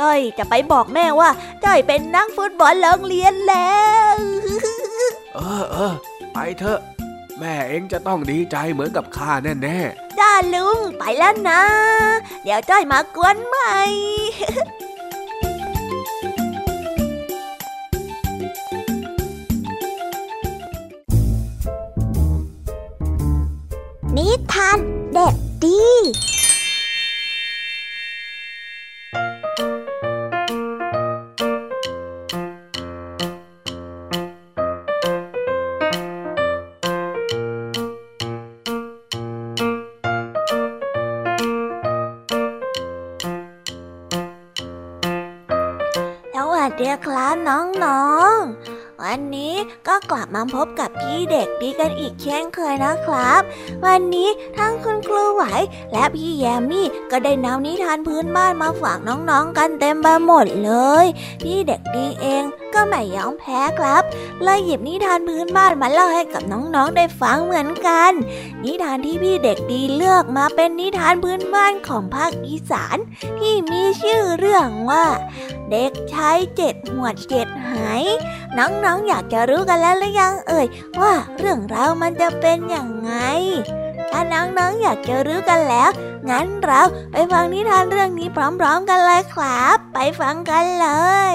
[0.00, 1.30] จ้อยจะไปบอกแม่ว่า
[1.64, 3.80] จ้อยเป็นนักฟุตบอลโรงเรียนแล้
[4.14, 4.16] ว
[5.34, 5.92] เออเออ
[6.32, 6.80] ไปเถอะ
[7.38, 9.78] แม่เอ็งจะต้องดีใจเหมือนกับข้าแน่
[10.18, 11.62] จ้าลุงไปแล้วนะ
[12.42, 13.74] เดี๋ยวจ้อยมากวนใหม่
[24.16, 24.78] นิทาน
[25.12, 25.34] เด็ก
[25.64, 25.84] ดี
[47.48, 49.54] น้องๆ วันนี้
[49.88, 53.42] ก็กลับมาพบกับพี่เด็กดีกันอีกเช่นเคยนะครับ
[53.86, 54.28] วันนี้
[54.58, 55.44] ทั้งคุณครูไหว
[55.92, 60.72] และพี่แยมมี่ก็ได้นำนิทานพื้นบ้านมาฝากน้องๆกันเต็มไปหมดเล
[61.04, 61.06] ย
[61.42, 64.02] พี่เด็กดีเอง ก็ไม่ยอมแพ้ครับ
[64.42, 68.12] เลยหยิบนิทานพื้นบ้านมาเล่าให้กับน้องๆได้ฟังเหมือนกัน
[68.64, 72.96] นิทานที่พี่เด็กดีเลือกมาเป็นนิทานพื้นบ้านของภาคอีสาน
[73.38, 75.04] ที่มีชื่อเรื่องว่า
[75.70, 78.04] เด็กชายเจ็ดหัวดเจ็ดหาย
[78.58, 80.66] น้องๆอยากจะรู้กันแล้วหรือยังเอ่ย
[81.00, 83.12] ว่าเรื่องราวมันจะเป็นอย่างไง
[84.10, 85.90] ถ้าน้องๆอยากจะรู้กันแล้ว
[86.30, 86.80] งั้นเรา
[87.12, 88.28] ไปฟังนิทานเรื่องนี้
[88.60, 90.88] พร้อมๆกันเลยครับ ไปฟังกันเล
[91.32, 91.34] ย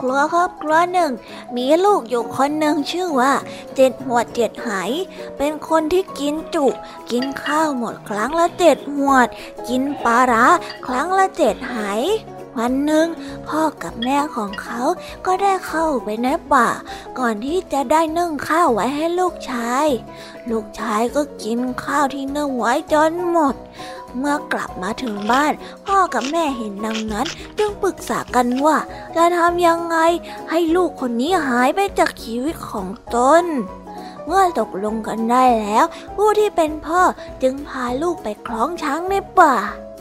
[0.00, 1.12] รอบครัวครอบครัวหนึ่ง
[1.56, 3.32] มีลูกอยู่คนหนึ่งชื่อว่า
[3.76, 4.90] เจ็ดหัวเจ็ดหาย
[5.38, 6.66] เป็นคนที่กินจุ
[7.10, 9.28] กินข้าวหมดครั้งละเจ็ดหัวด
[9.68, 10.46] กินปลาร้า
[10.86, 12.02] ครั้งละเจ็ดหาย
[12.58, 13.06] วันหนึ่ง
[13.48, 14.80] พ่อกับแม่ของเขา
[15.26, 16.68] ก็ได้เข้าไปในป่า
[17.18, 19.86] ก่อนที่จะได้นึ่งข้าวไว้ให้ลูกชาย
[20.50, 23.54] ลูกชายก็กินข้าวที่นึ่งไว้จนหมด
[24.18, 25.52] เมื่อกลับมาถึงบ้าน
[25.86, 27.26] พ่อกับแม่เห็นดังนั้น
[27.58, 28.76] จึงปรึกษากันว่า
[29.16, 29.96] จะทำยังไง
[30.50, 33.44] ให้ลูกคนนี้หายไปจากชีวิตของตน
[34.26, 35.84] เมื่อตกลงกันได้แล้ว
[36.16, 37.02] ผู้ที่เป็นพ่อ
[37.42, 39.54] จึงพาลูกไปคล้องช้างในป่า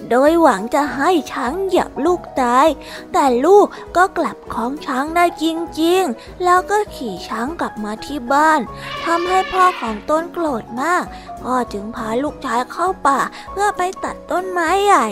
[0.10, 2.68] โดยหวังจะให้ช้างเหยียบลูกตาย
[3.14, 3.66] แต่ลูก
[3.98, 5.46] ก็กลับคล้องช้างได้จ
[5.82, 8.60] ริงๆ แล้วก็ขี่ช้างกลับมาที่บ้าน
[9.06, 11.04] ทำให้พ่อของต้นโกรธมาก
[11.42, 13.20] พ่อจึงพาลูกชายเข้าป่า
[13.52, 15.08] เพื่อไปตัดต้นไม้ใหญ่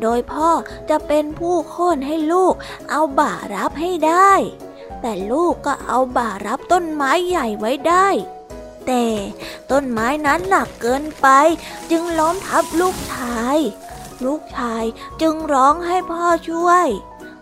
[0.00, 0.48] โดยพ่อ
[0.90, 2.54] จะเป็นผู้โค่นให้ลูก
[2.90, 4.32] เอาบ่ารับให้ได้
[5.00, 8.08] แต่ลูกก็เอาบ่ารับต้นไม้ใหญ่ไว้ได้
[8.86, 9.06] แต่
[9.70, 11.28] ต้นไม้นั้นหนักเกินไป
[11.90, 13.58] จึงล้มทับลูกชาย
[14.24, 14.84] ลูกชาย
[15.20, 16.86] จึงร้องให้พ่อช่วย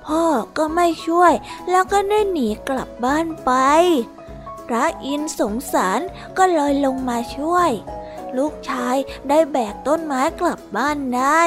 [0.06, 0.22] พ่อ
[0.56, 1.32] ก็ไม่ช่วย
[1.70, 3.52] แล้วก็ได้หนีกลับบ้านไป
[4.66, 6.00] พระอินทร์สงสาร
[6.38, 7.70] ก็เลยลงมาช่วย
[8.36, 8.96] ลูกชาย
[9.28, 11.42] ได้แบกต้นไม้กลับบ้านได้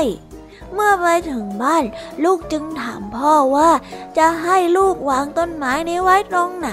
[0.73, 1.83] เมื่อไปถึงบ้าน
[2.23, 3.71] ลูกจึงถามพ่อว่า
[4.17, 6.71] จะให้ลูกวางต้นไม้นี้ไว้ตรงไหน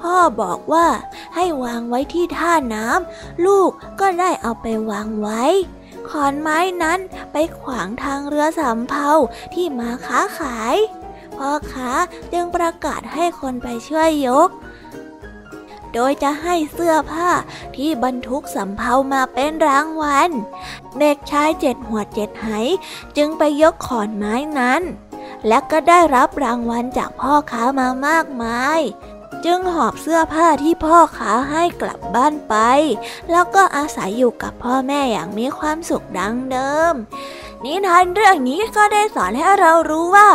[0.00, 0.86] พ่อบอกว่า
[1.34, 5.42] ให้วางไว้ที่ท่าน้ำลูกก็ได้เอาไปวางไว้
[6.10, 7.00] ขอนไม้นั้น
[7.32, 9.10] ไปขวางทางเรือสำเภา
[9.54, 10.76] ที่มาค้าขาย
[11.36, 11.90] พ่อค้า
[12.32, 14.50] จึงประกาศให้คนไปช่วยยก
[15.94, 17.30] โดยจะให้เสื้อผ้า
[17.76, 20.30] ที่บรรทุกสำเภามาเป็นรางวัล
[21.00, 22.48] เด็กชายเจ็ดหัวเจ็ดไห
[23.16, 24.82] จึงไปยกขอนไม้นั้น
[25.48, 28.80] และก็ได้รับรางวัลจากพ่อค้ามามากมาย
[29.44, 32.54] จึงหอบเสื้อผ้าที่พ่อค้าให้กลับบ้านไป
[33.30, 36.94] แล้วก็อาศัยอยู่กับพ่อแม่อย่างมีความสุขดังเดิม
[37.64, 40.28] นิทานเรื่องนี้ก็ได้สอนให้เรารู้ว่า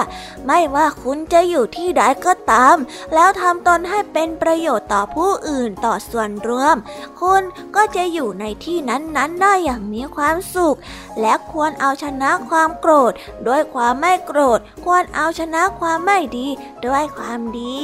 [0.48, 2.76] ไม่ว่าคุณจะอยู่ที่ใดก็ตาม
[3.14, 6.76] แล้วทำตนให้เป็นประโยชน์ต่อผู้อื่นต่อส่วนรวม
[7.22, 7.42] คุณ
[7.76, 10.78] ก็จะอยู่ในที่นั้นๆได้อย่างมีความสุข
[11.22, 13.14] และควรเอาชนะความโกรธ
[13.48, 16.48] ด้วยความไม่โกรธ ควรเอาชนะความไม่ดี
[16.86, 17.84] ด้วยความดี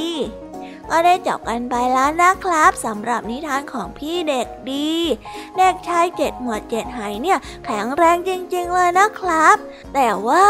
[0.90, 4.92] ก็ได้จบกันไปแล้วนะครับสำหรับนิทานของพี่เด็กดี
[5.58, 9.56] เด็กชายเจ็ดหมวดเจ็ดหายเนี่ยแข็งแรงจริงๆเลยนะครับ
[9.94, 10.46] แต่ว่า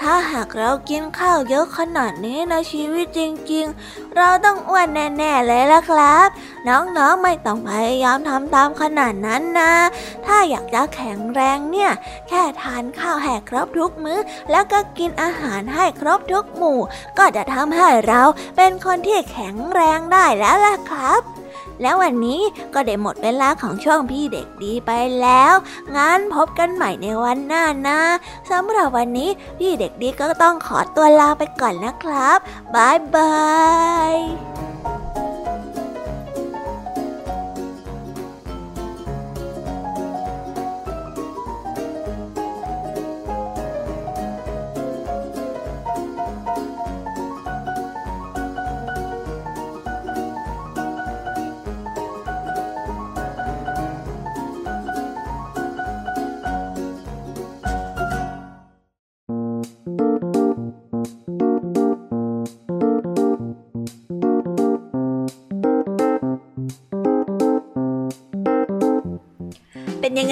[0.00, 3.20] ถ้าหากเรากินข้าวเยอะขนาดนี้ในชีวิตจ
[3.52, 6.28] ริง ๆ เราต้องอ้วนแน่ๆเลยละครับ
[6.68, 9.72] น้องๆไม่ต้องพยายามทำตามขนาดนั้นนะ
[10.26, 11.90] ถ้าอยากจะแข็งแรงเนี่ย
[12.28, 14.20] แค่ทานข้าวแหกครบทุกมื้อ
[14.50, 16.80] แล้วก็กินอาหารให้ครบทุกหมู่
[17.18, 18.22] ก็จะทำให้เรา
[18.56, 21.22] เป็นคนที่แข็งแรงได้แล้วล่ะครับ
[21.82, 22.40] แล้ววันนี้
[22.74, 25.54] ก็ได้หมดเวลาของช่วงพี่เด็กดีไปแล้ว
[25.96, 28.00] งั้นพบกันใหม่ในวันหน้านะ
[28.50, 32.38] สำหรับวันนี้พี่เด็กดีก็ต้องขอตัวลาไปก่อนนะครับ
[32.74, 33.34] บายบา
[34.12, 34.73] ย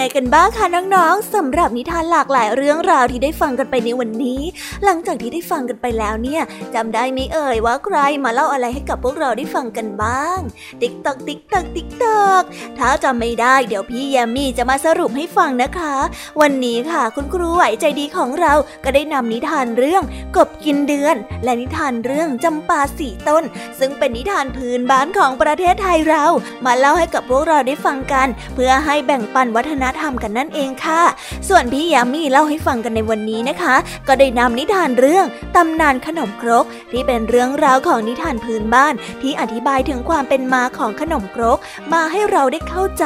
[0.03, 4.41] ไงกันบ้างคะน้องๆสำหรับนิทานหลากหลายเรื่องราวที่ได้ฟังกันไปในวันนี้
[4.85, 6.43] หลังจากที่ได้ฟังกันไปแล้วเนี่ย
[6.75, 10.39] จำได้ไหมเอ่ยว่าใครมาเล่าอะไรให้กับพวกเราได้ฟังกันบ้าง
[10.81, 12.43] tick tock tick tock tick tock
[12.79, 15.95] ถ้าจำไม่ได้เดี๋ยวพี่แยมมี่จะมาสรุปให้ฟังนะคะ
[16.41, 18.53] วันนี้ค่ะคุณครูไหวใจดีของเรา
[18.85, 20.03] ก็ได้นำนิทานเรื่อง
[20.37, 23.45] กบกินเดือน และนิทานเรื่องจำปาสี่ต้น
[23.79, 26.25] ซึ่งเป็นนิทานพื้นบ้านของประเทศไทยเรา
[26.67, 31.03] มาเล่าให้กับพวกเราได้ฟังกัน เพื่อให้แบ่งปันวัฒนธรรมกันนั่นเองค่ะ
[31.49, 33.75] ส่วนพี่ยามีเล่าให้ฟังกันในวันนี้นะคะ
[34.09, 35.27] ก็ได้นำนิทานเรื่อง
[35.57, 41.59] ตำนานขนมครก ที่เป็นเรื่องราวของนิทานพื้นบ้าน ที่อธิบายถึงความเป็นมาของขนมครก
[41.93, 43.05] มาให้เราได้เข้าใจ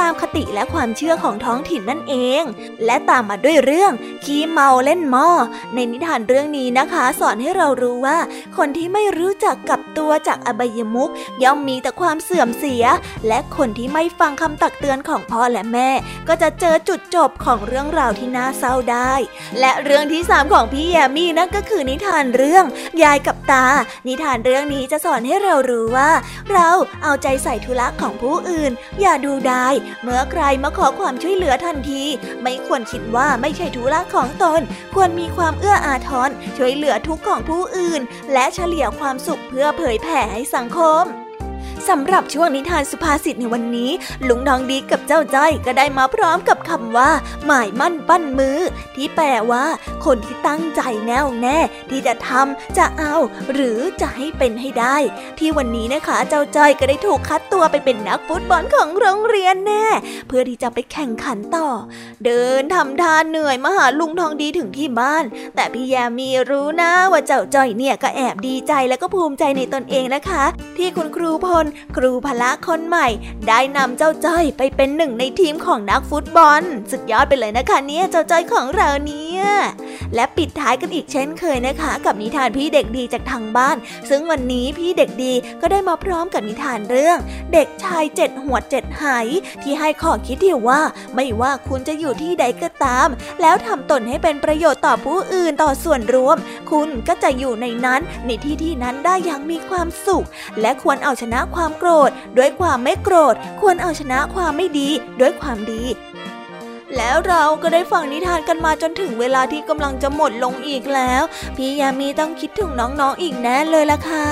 [0.00, 2.42] ตามคติและความเชื่อของท้องถิ่นนั่นเอง
[2.84, 3.92] และตามมาด้วยเรื่อง
[4.24, 5.28] ขี้เมาเล่นหม้อ
[5.74, 8.18] ในนิทานเรื่องนี้นะคะ สอนให้เรารู้ว่า
[8.56, 11.10] คนที่ไม่รู้จักกับตัวจากอบายมุก
[11.42, 12.84] ย่อมมีแต่ความเสื่อมเสีย
[13.28, 15.90] และคนที่ไม่ฟังคำตักเตือนของพ่อและแม่
[16.28, 19.12] ก็จะเจอจุดจบของเรื่องราวที่น่าเศร้าได้
[19.60, 22.64] และเรื่องที่สามของพี่แยมมี่นั่นก็คือนิทานเรื่อง
[23.02, 23.66] ยายกับตา
[24.08, 26.10] นิทานเรื่องนี้จะสอนให้เรารู้ว่า
[26.52, 26.68] เรา
[27.02, 29.68] เอาใจใส่ธุระของผู้อื่น อย่าดูได้
[30.02, 32.04] เมื่อใครมาขอความช่วยเหลือทันที
[32.42, 34.60] ไม่ควรคิดว่าไม่ใช่ธุระของตน
[34.94, 38.00] ควรมีความเอื้ออาทรช่วยเหลือทุกของผู้อื่น
[38.32, 41.25] และเฉลี่ยความสุขเพื่อเผยแผ่ให้สังคม
[41.88, 43.90] สำหรับช่วงนิทานสุภาษิตในวันนี้
[44.28, 47.10] ลุงทองดีกับเจ้าจ้อยก็ได้มาพร้อมกับคำว่า
[47.46, 48.58] หมายมั่นปั้นมือ
[48.94, 49.64] ที่แปลว่า
[50.04, 51.58] คนที่ตั้งใจแน่วแน่
[51.90, 53.14] ที่จะทำจะเอา
[53.52, 54.96] หรือจะให้เป็นให้ได้
[55.38, 59.86] ที่วันนี้นะคะเจ้าจ้อยก็ได้ถูกคัดตัวไปเป็นนักฟุตบอลของโรงเรียนแน่
[60.28, 61.68] เพื่อที่จะไปแข่งขันต่อ
[62.24, 65.24] เดินทำทานเหนื่อยมาหาลุงทองดีถึงที่บ้าน
[65.54, 70.44] แต่พี่แยมมีรู้นะว่าเจ้าจ้อยเนี่ยก็แอบดีใจและก็ภูมิใจในตนเองนะคะ
[70.78, 73.08] ที่คุณครูพลครูพละคนใหม่
[73.48, 79.42] ได้นำเจ้าจ้อยไปเป็นหนึ่งในทีมของนักฟุตบอล สุดยอดไปเลยนะคะเนี่ยเจ้าจ้อยของเราเนี่ย
[80.14, 83.76] และปิดท้ายกันอีกเช่นเคยนะคะ กับนิทานพี่เด็กดีจากทางบ้าน
[84.10, 87.18] ซึ่งวันนี้พี่เด็กดีก็ได้มาพร้อมกับนิทานเรื่อง
[87.52, 89.26] เด็กชายเจ็ดหัวเจ็ดหาย
[89.62, 90.80] ที่ให้ข้อคิดที่ว่า
[91.14, 93.08] ไม่ว่าคุณจะอยู่ที่ใดก็ตาม
[93.42, 96.36] แล้วทำตนให้เป็นประโยชน์ต่อผู้อื่นต่อส่วนรวม
[96.70, 100.26] คุณก็จะอยู่ในนั้นในที่ที่นั้นได้อย่างมีความสุข
[100.60, 104.88] และควรเอาชนะความโกรธ ด้วยความไม่โกรธ ควรเอาชนะความไม่ดี
[105.20, 105.82] ด้วยความดี
[106.96, 111.22] แล้วเราก็ได้ฟังนิทานกันมาจนถึงเวลาที่กำลังจะหมดลงอีกแล้ว
[111.56, 114.26] พี่ยามีต้องคิดถึงน้องๆอีกแน่เลยล่ะค่ะ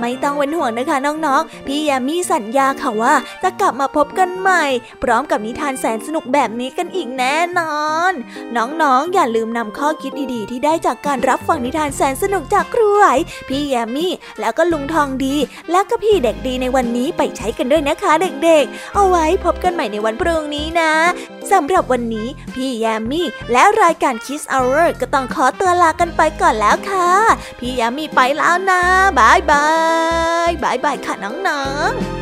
[0.00, 4.64] ไม่ต้องเป็นห่วงนะคะน้องๆ พี่ยามีสัญญาค่ะว่าจะกลับมาพบกันใหม่
[5.02, 7.80] พร้อมกับนิทานแสนสนุกแบบนี้กันอีกแน่นอ
[8.10, 8.12] น
[8.56, 13.06] น้องๆ อย่าลืมนำข้อคิดดีๆ ที่ได้จากการรับฟังนิทานแสนสนุกจากครูไหว
[13.48, 14.06] พี่ยามี
[14.40, 15.34] แล้วก็ลุงทองดี
[15.70, 18.12] และก็พี่เด็กดีในวันนี้ไปใช้กันด้วยนะคะ
[18.44, 20.92] เด็กๆ เอาไว้พบกันใหม่ในวันพรุ่งนี้นะ
[21.52, 27.10] สำหรับวันนี้ พี่แยมมี่และรายการ Kids Hour ก็ต้องขอตัวลากันไปก่อนแล้วค่ะ
[27.58, 28.82] พี่แยมมี่ไปแล้วนะ
[29.18, 32.21] bye bye bye bye ค่ะน้องๆ